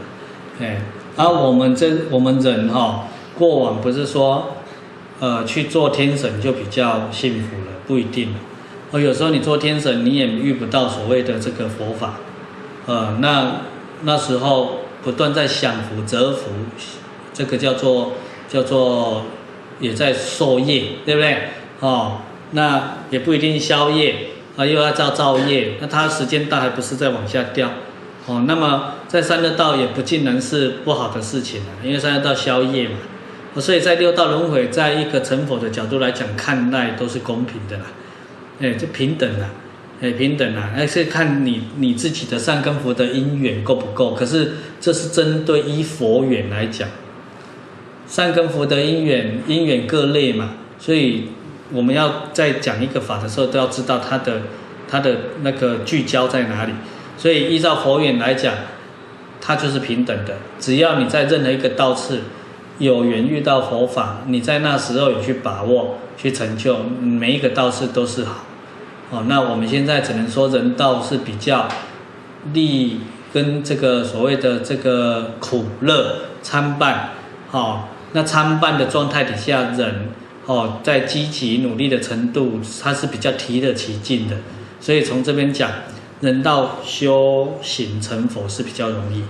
[0.60, 0.82] 哎，
[1.16, 3.04] 而、我们这我们人哈、哦，
[3.36, 4.58] 过往不是说，
[5.18, 8.36] 呃，去做天神就比较幸福了，不一定。
[8.92, 12.20] 而有时候你做天神，你也遇不到所谓的这个佛法，
[12.86, 13.62] 呃，那
[14.04, 16.52] 那时候不断在享福折福，
[17.38, 18.14] 这个叫做
[18.48, 19.22] 叫做
[19.78, 21.38] 也在受业，对不对？
[21.78, 22.18] 哦，
[22.50, 27.70] 那也不一定消业，啊，又要造造业，那他时间到还不是在往下掉。
[28.26, 32.96] 哦，那么在三恶道也不尽然是不好的事情啊，因为三恶道消业嘛，
[33.60, 37.84] 所以在六道轮回，在一个成佛的角度来讲，看待都是公平的啦，
[38.60, 39.48] 哎，就平等啦，
[40.02, 46.88] 哎，平等啦，那，是看你你自己的善根福德因缘够不够，可是这是针对依佛缘来讲，
[48.08, 51.28] 善根福德因缘因缘各类嘛，所以
[51.70, 54.40] 我们要在讲一个法的时候，都要知道它的
[54.88, 56.72] 它的那个聚焦在哪里。
[57.18, 58.54] 所以依照佛缘来讲，
[59.42, 60.36] 它就是平等的。
[60.58, 62.22] 只要你在任何一个道次
[62.78, 68.44] 有缘遇到佛法，你在那时候有去把握、去成就，每一个道次都是好。
[69.10, 71.68] 哦，那我们现在只能说人道是比较
[72.54, 73.00] 利
[73.34, 77.10] 跟这个所谓的这个苦乐参半。
[77.50, 80.08] 哦，那参半的状态底下，人
[80.46, 84.36] 哦在积极努力的程度，他是比较提得起劲的。
[84.80, 85.70] 所以从这边讲。
[86.20, 89.22] 人道修行成佛是比较容易，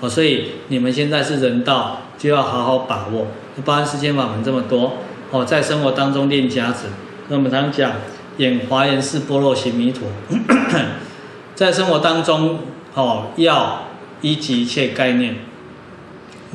[0.00, 3.28] 哦，所以你们现在是人道，就要好好把握。
[3.64, 4.98] 八万四千法门这么多，
[5.30, 6.88] 哦，在生活当中练家子。
[7.28, 7.90] 那我们常讲，
[8.36, 10.08] 演华严誓般若行弥陀，
[11.56, 12.58] 在生活当中，
[12.92, 13.84] 哦，要
[14.20, 15.36] 依据一切概念，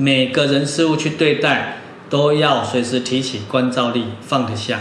[0.02, 1.78] 每个人事物去对待，
[2.10, 4.80] 都要随时提起关照力，放得下，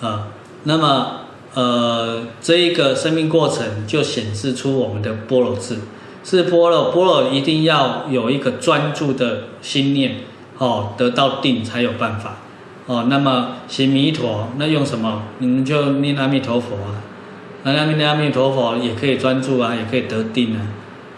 [0.00, 0.28] 啊，
[0.62, 1.20] 那么。
[1.56, 5.76] 呃，这一个生命过程就显示出我们的波罗智，
[6.24, 10.16] 是波罗波罗一定要有一个专注的心念，
[10.58, 12.38] 哦，得到定才有办法，
[12.86, 15.22] 哦，那么行弥陀，那用什么？
[15.38, 16.98] 你们就念阿弥陀佛啊，
[17.62, 20.66] 那念阿弥陀佛也可以专注啊，也可以得定啊，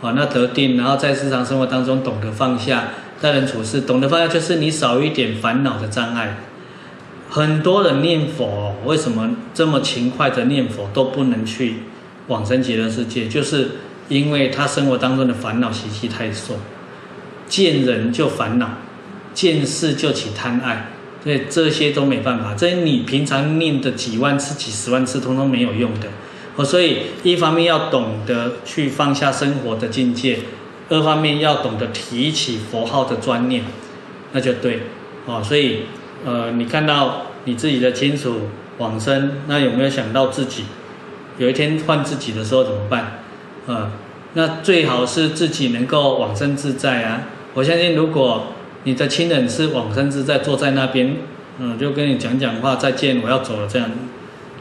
[0.02, 2.90] 哦，那得定，然后在日常生活当中懂得放下，
[3.26, 6.36] 待人处事懂得放下，就是你少一点烦恼的障碍。
[7.28, 11.74] 很多人念佛，为什么这么勤快的念佛都不能去
[12.28, 13.26] 往生极乐世界？
[13.26, 13.72] 就是
[14.08, 16.56] 因为他生活当中的烦恼习气太重，
[17.48, 18.78] 见人就烦恼，
[19.34, 20.90] 见事就起贪爱，
[21.24, 22.54] 所以这些都没办法。
[22.54, 26.64] 这你平常念的几万次、几十万次，通通没有用的。
[26.64, 30.38] 所以一方面要懂得去放下生活的境界，
[30.88, 33.64] 二方面要懂得提起佛号的专念，
[34.32, 34.80] 那就对。
[35.26, 35.82] 哦，所以。
[36.24, 38.48] 呃，你看到你自己的亲属
[38.78, 40.64] 往生，那有没有想到自己
[41.38, 43.22] 有一天换自己的时候怎么办？
[43.66, 43.92] 呃，
[44.32, 47.28] 那最好是自己能够往生自在啊！
[47.54, 48.54] 我相信，如果
[48.84, 51.18] 你的亲人是往生自在，坐在那边，
[51.58, 53.88] 嗯、就跟你讲讲话，再见，我要走了这样，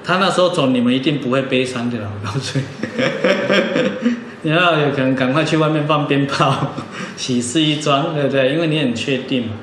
[0.03, 4.15] 他那时候走，你们一定不会悲伤的，我告诉你，
[4.45, 6.73] 你要有可能赶快去外面放鞭炮，
[7.17, 8.53] 喜事一桩，对不对？
[8.53, 9.53] 因为你很确定嘛。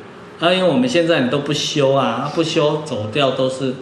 [0.41, 3.73] 啊，因为我们现在你都不修啊，不修走掉都是，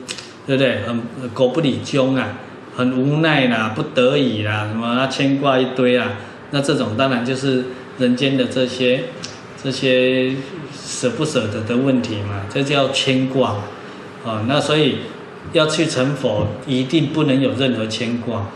[0.46, 0.82] 对不对？
[0.86, 1.00] 很
[1.32, 2.36] 狗不理钟啊，
[2.76, 6.18] 很无奈啦，不得已啦，什么牵挂一堆啊，
[6.50, 7.64] 那这种当然就是
[7.96, 9.04] 人间的这些
[9.64, 10.32] 这些
[10.78, 13.52] 舍不舍得的问题嘛，这叫牵挂，
[14.26, 14.96] 啊、那所以
[15.54, 18.46] 要去成佛，一定不能有任何牵挂。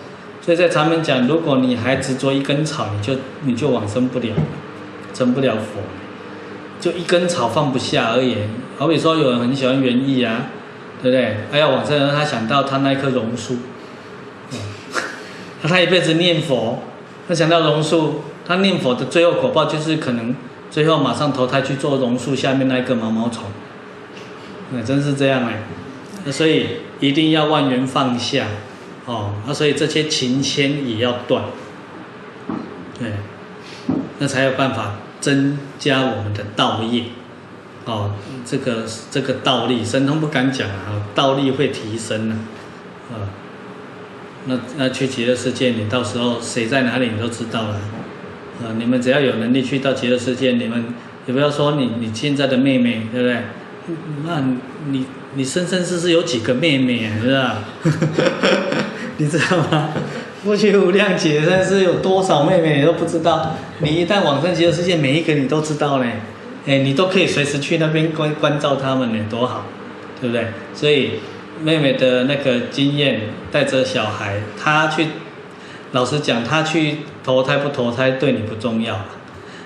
[0.45, 3.15] 所以在禅门讲，如果你还执着一根草，你就
[3.45, 4.35] 你就往生不了，
[5.15, 5.81] 成不了佛，
[6.79, 8.37] 就一根草放不下而已。
[8.77, 10.49] 好比说有人很喜欢园艺啊，
[11.03, 11.39] 对不对？
[11.51, 13.57] 他要往生，他想到他那棵榕树，
[14.53, 14.59] 嗯，
[15.63, 16.83] 他一辈子念佛，
[17.27, 20.37] 他想到榕树，他念佛的最后果报就是可能
[20.71, 23.45] 最后马上投胎去做榕树下面那一个毛毛虫，
[24.73, 25.63] 那真是这样哎，
[26.27, 26.67] 那所以
[27.01, 28.45] 一定要万缘放下。
[29.07, 31.45] 哦，那所以这些情牵也要断，
[32.99, 33.13] 对，
[34.19, 37.05] 那才有办法增加我们的道业。
[37.87, 38.13] 哦，
[38.47, 42.39] 这个这个道力，神通不敢讲啊，道力会提升呢，
[43.13, 43.29] 啊，
[44.47, 47.75] 那那去极乐世界，你到时候谁在哪里你都知道了，
[48.63, 50.95] 啊，你们只要有能力去到极乐世界，你们
[51.27, 53.43] 也不要说你你现在的妹妹，对不对？
[54.25, 54.43] 那
[54.89, 55.05] 你
[55.35, 57.65] 你生生世世有几个妹妹，是吧？
[59.19, 59.91] 你知道吗？
[60.45, 63.55] 过去无量劫，但是有多少妹妹你都不知道。
[63.79, 66.21] 你一旦往生极乐世界，每一个你都知道嘞，
[66.67, 69.65] 哎，你都可以随时去那边关关照他们呢，多好，
[70.21, 70.49] 对不对？
[70.75, 71.13] 所以
[71.63, 75.07] 妹妹的那个经验，带着小孩，她去，
[75.93, 79.01] 老实讲，她去投胎不投胎对你不重要，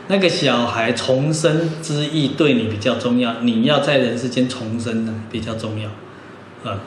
[0.06, 5.88] 那个小孩重生之意对你比较重要，你要在人世间重生呢比较重要，
[6.70, 6.78] 啊。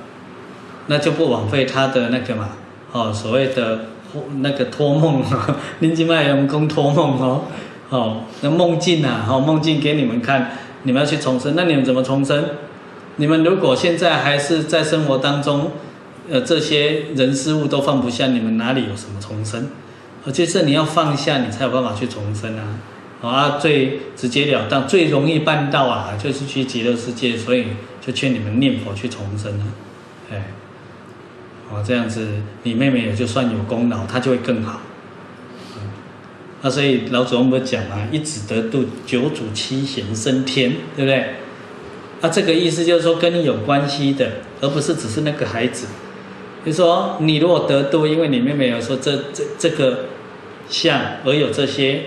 [0.92, 2.50] 那就不枉费他的那个嘛，
[2.92, 3.86] 哦，所谓的
[4.42, 7.46] 那个托梦啊，临济麦用功托梦哦，
[7.88, 10.52] 哦，那梦境啊，哦，梦境给你们看，
[10.84, 12.44] 你们要去重生，那你们怎么重生？
[13.16, 15.72] 你们如果现在还是在生活当中，
[16.30, 19.70] 呃，这些人事物都放不下，你们哪里有什么重生？
[20.26, 22.68] 而且是你要放下，你才有办法去重生啊，
[23.22, 27.68] 啊，最直截了当、最容易办到啊，就是去极乐世界，所以
[28.06, 29.64] 就劝你们念佛去重生啊，
[30.30, 30.48] 哎。
[31.74, 32.28] 哦，这样子，
[32.64, 34.82] 你妹妹也就算有功劳，她就会更好。
[35.76, 35.90] 嗯，
[36.62, 41.36] 那所以老祖宗不讲啊，一子得度，九祖七贤升天，对不对？
[42.20, 45.88] 那这个意思就是说跟你有关系的，而不是只是那个孩子。
[46.66, 50.06] 就是说你如果得度，因为你妹妹有说这这这个
[50.68, 52.04] 相而有这些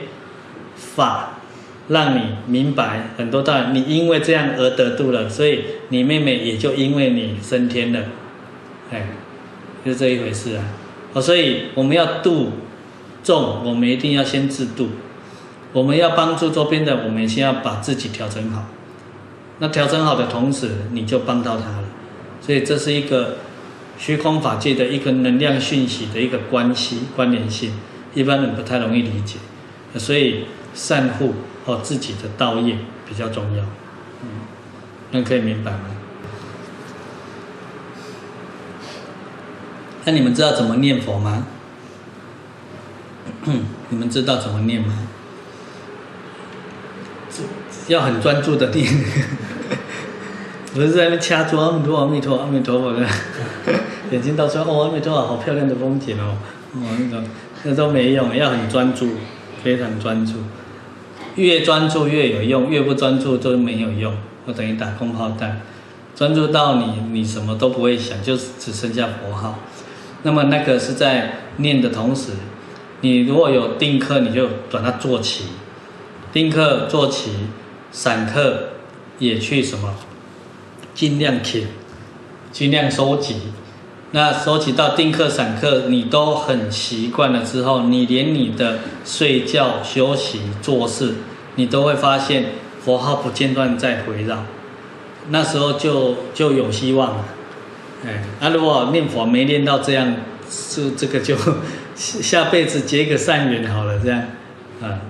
[0.76, 1.38] 法，
[1.88, 8.00] 让你明白很多道理，你因为这样而得度了，所以你妹妹也就因为你升天了，
[8.92, 9.06] 哎。
[9.84, 10.64] 就这一回事啊，
[11.12, 12.52] 哦，所以我们要度
[13.22, 14.88] 众，我们一定要先自度。
[15.72, 18.66] 我们要帮助周边的，我们先要把自己调整好。
[19.58, 21.84] 那调整好的同时，你就帮到他了。
[22.40, 23.38] 所以这是一个
[23.98, 27.72] 虚空法界的一个能量讯息的一个关系关联性，
[28.14, 29.38] 一般人不太容易理解。
[29.96, 30.44] 所以
[30.74, 31.34] 善护
[31.64, 32.76] 哦自己的道业
[33.08, 33.64] 比较重要。
[34.22, 34.28] 嗯，
[35.10, 35.80] 那可以明白吗？
[40.04, 41.46] 那你们知道怎么念佛吗？
[43.90, 44.92] 你们知道怎么念吗？
[47.88, 48.86] 要很专注的念，
[50.72, 53.06] 不是在那掐住阿弥陀阿弥陀阿弥陀佛的，
[54.10, 56.36] 眼睛到处哦，阿弥陀佛好漂亮的风景哦，
[56.74, 57.24] 哦那种
[57.64, 59.10] 那都没用，要很专注，
[59.62, 60.34] 非常专注，
[61.36, 64.16] 越专注越有用，越不专注都没有用，
[64.46, 65.60] 我等于打空炮弹，
[66.16, 69.58] 专注到你你什么都不会想，就只剩下佛号。
[70.24, 72.32] 那么那个是在念的同时，
[73.02, 75.44] 你如果有定课，你就把它做齐，
[76.32, 77.30] 定课做齐，
[77.92, 78.70] 散课
[79.18, 79.94] 也去什么，
[80.94, 81.68] 尽量听，
[82.50, 83.36] 尽量收集。
[84.12, 91.14] 那收集到定课、散课，你都很习惯了之后，你连你的睡觉、休息、做事，
[91.56, 94.44] 你都会发现佛号不间断在回绕，
[95.28, 97.24] 那时候就就有希望了。
[98.06, 100.14] 哎，那、啊、如果念佛没念到这样，
[100.50, 101.34] 是这个就
[101.94, 104.20] 下辈子结个善缘好了，这样，
[104.82, 105.00] 啊，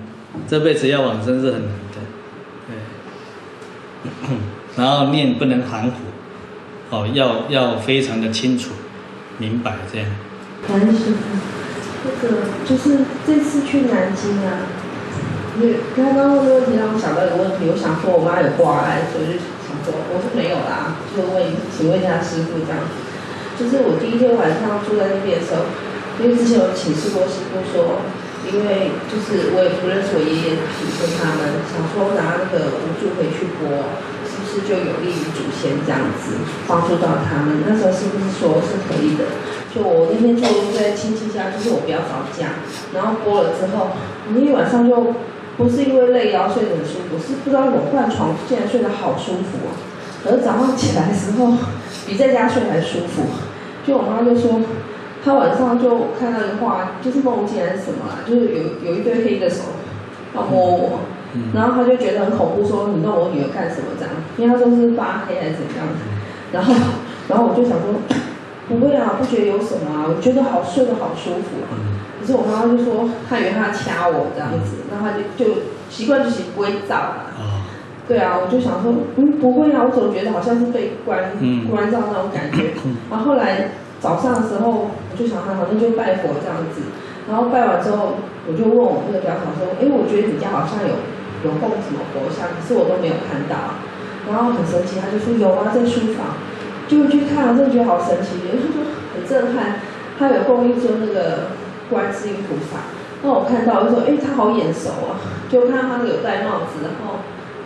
[0.47, 1.99] 这辈子要往生是很难的，
[2.67, 4.07] 对，
[4.77, 5.91] 然后念不能含糊，
[6.89, 8.71] 哦，要要非常的清楚
[9.39, 10.07] 明白这样。
[10.69, 11.17] 南师父，
[12.21, 14.71] 这个就是这次去南京啊，
[15.59, 19.54] 你刚刚问的问题让我想到一个问题，我想说我妈有挂碍，所以就。
[19.93, 22.93] 我是没有啦，就问，请问一下师傅这样子，
[23.59, 25.69] 就是我第一天晚上住在那边的时候，
[26.21, 28.01] 因为之前有请示过师傅说，
[28.47, 33.89] 因为就是我也不认识我爷爷祖孙他们，想说拿那个无助回去播，
[34.25, 37.63] 是不是就有利于祖先这样子帮助到他们？
[37.67, 39.25] 那时候是不是说是可以的？
[39.75, 42.63] 就我那天就在亲戚家，就是我不要吵架，
[42.93, 43.91] 然后播了之后，
[44.31, 45.13] 那一晚上就
[45.57, 49.71] 不是因为累腰睡得很舒服，是不知道我换床竟然睡得好舒服啊！
[50.23, 51.53] 可是早上起来的时候，
[52.05, 53.23] 比在家睡还舒服。
[53.87, 54.61] 就我妈就说，
[55.23, 59.61] 她晚上就看那个画，就是梦境还是什么啊，就是有有一对黑的手
[60.35, 60.99] 要摸我，
[61.53, 64.11] 然后她就觉得很恐怖，说你弄我女儿干什么这样？
[64.37, 65.87] 因为她说是发黑还是怎样。
[66.51, 66.73] 然后，
[67.29, 67.95] 然后我就想说，
[68.67, 71.94] 不会啊，不觉得有什么啊，我觉得好睡得好舒服啊。
[72.25, 75.61] 可是我妈妈就说，她以为她掐我这样子，然后她就就
[75.93, 77.29] 习惯就是不会照了。
[78.09, 81.37] 对啊，我就想说，嗯，不会啊，我总觉得好像是被关
[81.69, 82.73] 关照那种感觉。
[83.09, 86.81] 然后后来早上的时候，我就想他好像就拜佛这样子。
[87.29, 88.17] 然后拜完之后，
[88.49, 90.97] 我就问我那个表嫂说，哎，我觉得你家好像有
[91.45, 93.77] 有供什么佛像，可是我都没有看到。
[94.25, 96.41] 然后很神奇，他就说有啊，在书房。
[96.87, 99.81] 就去看了，真的觉得好神奇，就是说很震撼。
[100.19, 101.49] 他有供一尊那个
[101.89, 102.91] 观世音菩萨，
[103.23, 105.21] 那我看到我就说，哎，他好眼熟啊，
[105.51, 107.19] 就看到他有戴帽子，然后。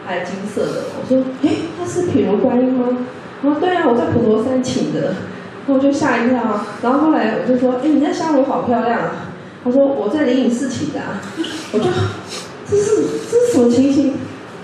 [0.06, 2.98] 还金色的，我说，哎，他是毗卢观音吗？
[3.44, 9.12] 他说对啊，我在普陀山请的，然后我就吓一跳，然后后来我就说，哎，你家香炉好漂亮啊。
[9.64, 11.22] 他说我在灵隐寺请的，啊，
[11.74, 11.86] 我就，
[12.68, 14.16] 这是这是什么情形？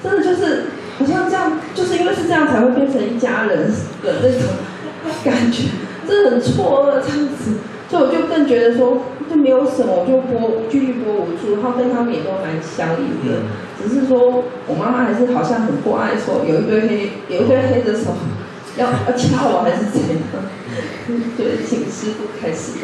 [0.01, 0.63] 真的就是
[0.97, 3.71] 好像这样，就是因为是这样才会变成一家人
[4.01, 4.41] 的那种
[5.23, 5.65] 感觉，
[6.07, 7.51] 真的很错愕这样子，
[7.87, 8.97] 所以我就更觉得说，
[9.29, 13.39] 就没有什么，我就播继续拨无助，然后跟他们也都蛮相应的。
[13.39, 13.43] 嗯
[13.77, 18.15] 只是说，我妈妈还是好像很关爱，说有一堆黑，有一堆黑的手，
[18.77, 20.17] 要要掐我还是怎样？
[21.37, 22.79] 对，请师傅开始。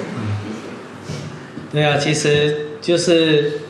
[1.71, 3.61] 对啊，其实就是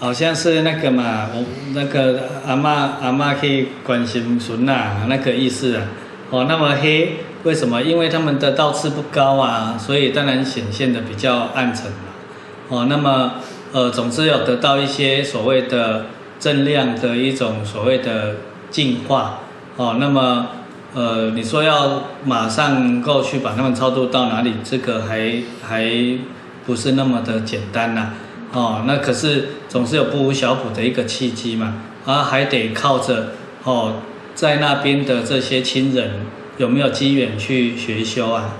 [0.00, 1.44] 好像是那个嘛，我
[1.74, 5.84] 那个阿妈阿妈去关心孙呐，那个意思啊。
[6.30, 7.18] 哦，那么黑，
[7.48, 7.80] 为什么？
[7.80, 12.12] 因为他们的道次不高啊，所以当然显现的比较暗沉嘛。
[12.68, 13.32] 哦，那么
[13.72, 16.06] 呃，总之有得到一些所谓的。
[16.40, 18.36] 正量的一种所谓的
[18.70, 19.40] 净化，
[19.74, 20.46] 哦，那么，
[20.94, 25.90] 呃，你说要马上能够去把他们超度到哪里，这个还还
[26.64, 28.10] 不是那么的简单呐，
[28.52, 31.74] 哦，那可是总是有不无小补的一个契机嘛，
[32.06, 33.30] 啊，还得靠着
[33.64, 33.94] 哦，
[34.36, 36.20] 在那边的这些亲人
[36.58, 38.54] 有没有机缘去学修啊，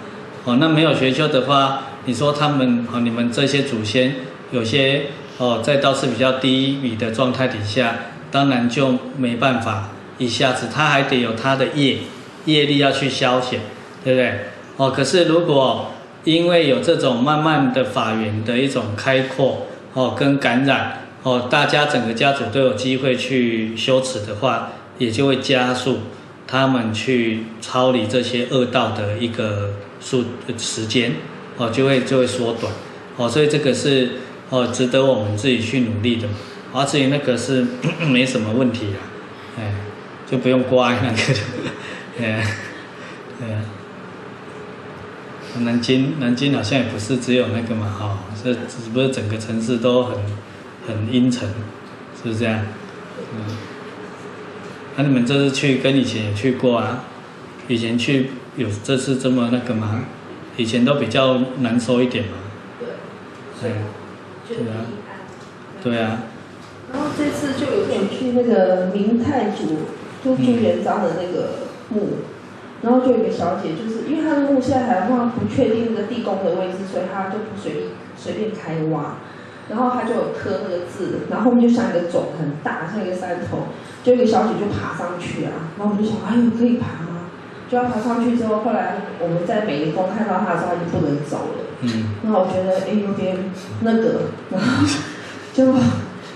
[0.44, 4.14] 哦，那没有学修的话，你说他们哦，你们这些祖先
[4.50, 5.06] 有些。
[5.40, 7.94] 哦，在道次比较低迷的状态底下，
[8.28, 11.98] 当然就没办法一下子，他还得有他的业
[12.46, 13.58] 业力要去消遣，
[14.02, 14.32] 对不对？
[14.78, 15.92] 哦，可是如果
[16.24, 25.98] 因为有这种慢慢的法缘的一种开阔，哦，跟感染，哦，大家整个家族都有机会去修持的话，也就会加速
[26.48, 30.24] 他们去超离这些恶道的一个数
[30.58, 31.12] 时间，
[31.56, 32.72] 哦，就会就会缩短，
[33.16, 34.10] 哦，所以这个是。
[34.50, 36.26] 哦，值得我们自己去努力的，
[36.72, 37.66] 而至于那个是
[38.08, 38.94] 没什么问题的，
[39.58, 39.74] 哎，
[40.26, 41.40] 就不用挂那个的，
[42.18, 42.42] 哎，
[43.38, 43.60] 对啊。
[45.58, 50.16] 南京，南京好像也不是只有那个嘛，哈、哦，这只不过整个城市都很
[50.86, 51.46] 很阴沉，
[52.16, 52.64] 是不是这样？
[53.34, 53.77] 嗯。
[54.98, 57.04] 那、啊、你们这次去跟以前也去过啊？
[57.68, 60.00] 以前去有这次这么那个吗？
[60.56, 62.32] 以前都比较难收一点嘛。
[62.80, 62.88] 对。
[63.62, 63.70] 对。
[64.48, 64.74] 对啊，
[65.84, 66.22] 对啊。
[66.92, 69.86] 然后这次就有点去那个明太祖，
[70.24, 71.50] 就朱元璋的那个
[71.90, 72.18] 墓，嗯、
[72.82, 77.84] 然后就有一个小姐，就是因为她的墓现在还放不确定那个地宫的位置，所以她就不随意
[78.16, 79.18] 随便开挖。
[79.70, 83.68] 然后她就有刻那个字，然后后面就像一个冢很大，像一个山头，
[84.02, 85.70] 就一个小姐就爬上去啊。
[85.78, 87.30] 然后我就想，哎呦，可以爬吗？
[87.70, 91.64] 就要爬上去之后，后来我们在美丽宫看到她的时候，她就不能走了。
[91.82, 93.36] 嗯，然后我觉得哎有点
[93.82, 94.86] 那个， 然后
[95.52, 95.74] 结果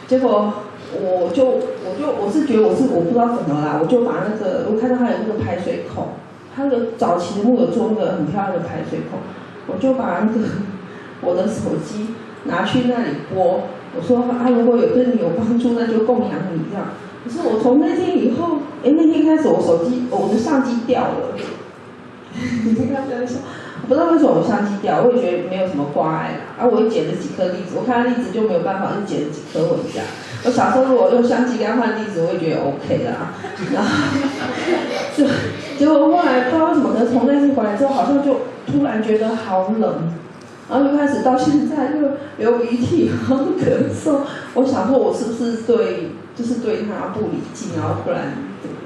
[0.07, 0.53] 结果
[0.93, 6.09] 我就我就我是觉得我是我不知道怎么啦，我就把那个我看到他有那个排水孔，
[6.55, 9.19] 他那个早期的木有做那个很漂亮的排水孔，
[9.67, 10.47] 我就把那个
[11.25, 12.09] 我的手机
[12.45, 13.63] 拿去那里播，
[13.97, 16.89] 我说啊如果有对你有帮助，那就供养你这样。
[17.25, 21.35] 可是我从那天以后，哎那天开始我手机我的相机掉了，
[22.65, 23.39] 你听他这样说。
[23.89, 26.55] 不知道为什么我相机掉，我也觉得没有什么关爱啦。
[26.57, 30.01] 啊，我又捡了几颗栗子，我看到栗子就没有办法，就捡了几颗回家。
[30.45, 33.35] 我小时候如果用相机给他换栗子，我也觉得 OK 啦。
[33.75, 33.91] 然后
[35.19, 35.27] 就
[35.77, 40.15] 结果后来不知道为什么，可能从那次回来之后，好像就突然觉得好冷，
[40.71, 41.99] 然后就开始到现在就
[42.39, 44.21] 流鼻涕，然后咳嗽。
[44.55, 48.37] 我想说，我是不是对，就是对他不礼敬，然后不然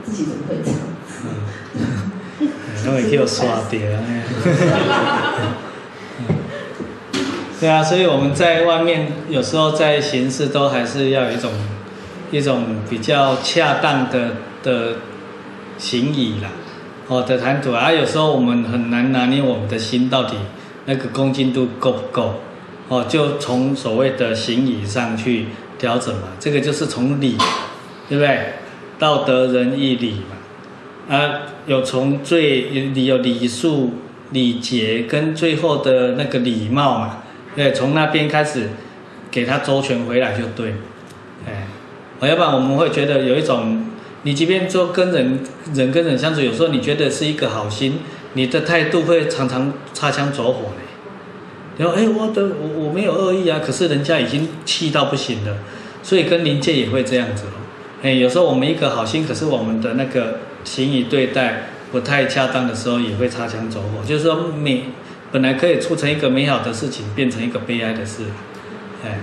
[0.04, 0.78] 自己怎么会这样？
[0.78, 0.84] 子？
[2.86, 3.80] 因为给我刷掉，
[7.58, 11.50] 对啊，所以我们在外面有时候在行事都还是要有一种
[12.30, 14.96] 一种比较恰当的的
[15.78, 16.50] 行仪啦，
[17.08, 20.36] 哦的谈吐啊，有时候我们很难拿捏我们的心到底
[20.84, 22.40] 那个恭敬度够不够，
[22.88, 25.46] 哦，就从所谓的行仪上去
[25.78, 27.36] 调整嘛，这个就是从礼，
[28.08, 28.54] 对不对？
[28.98, 30.22] 道德仁义礼
[31.08, 33.94] 嘛，啊，有从最礼有礼数、
[34.32, 37.22] 礼节跟最后的那个礼貌嘛，
[37.54, 38.70] 对，从那边开始
[39.30, 40.74] 给他周全回来就对，
[41.46, 41.66] 哎。
[42.22, 43.84] 要不然我们会觉得有一种，
[44.22, 45.38] 你即便说跟人
[45.74, 47.98] 人跟人相处，有时候你觉得是一个好心，
[48.32, 50.70] 你的态度会常常擦枪走火。
[51.78, 55.56] 然后哎，我的我我没有恶意啊，可是人家已经气到不行了，
[56.02, 57.60] 所以跟灵界也会这样子哦。
[58.02, 64.04] 哎，有时候我们一个好心，可是我们的那个行以对待不太恰当的时候，也会擦枪走火。
[64.06, 64.84] 就是说美
[65.30, 68.22] 本来可以促成一个美好的事情，变成一个悲哀的事，
[69.04, 69.18] 哎。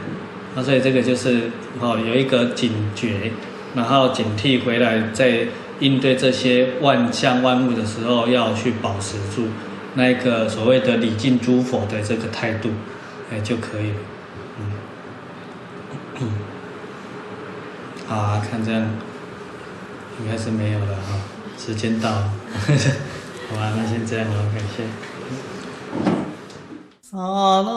[0.56, 1.50] 那所以这个就是
[1.80, 3.32] 哦，有一个警觉，
[3.74, 5.48] 然后警惕回来，在
[5.80, 9.48] 应对这些万象万物的时候，要去保持住
[9.96, 12.70] 那个所谓的礼敬诸佛的这个态度，
[13.32, 13.98] 哎就可以了。
[16.20, 16.30] 嗯，
[18.08, 18.82] 好啊，看这样
[20.20, 21.16] 应该是没有了哈，
[21.58, 22.34] 时间到了，
[23.50, 24.84] 好吧，那先这样了，感谢。
[26.04, 27.70] 啊萨那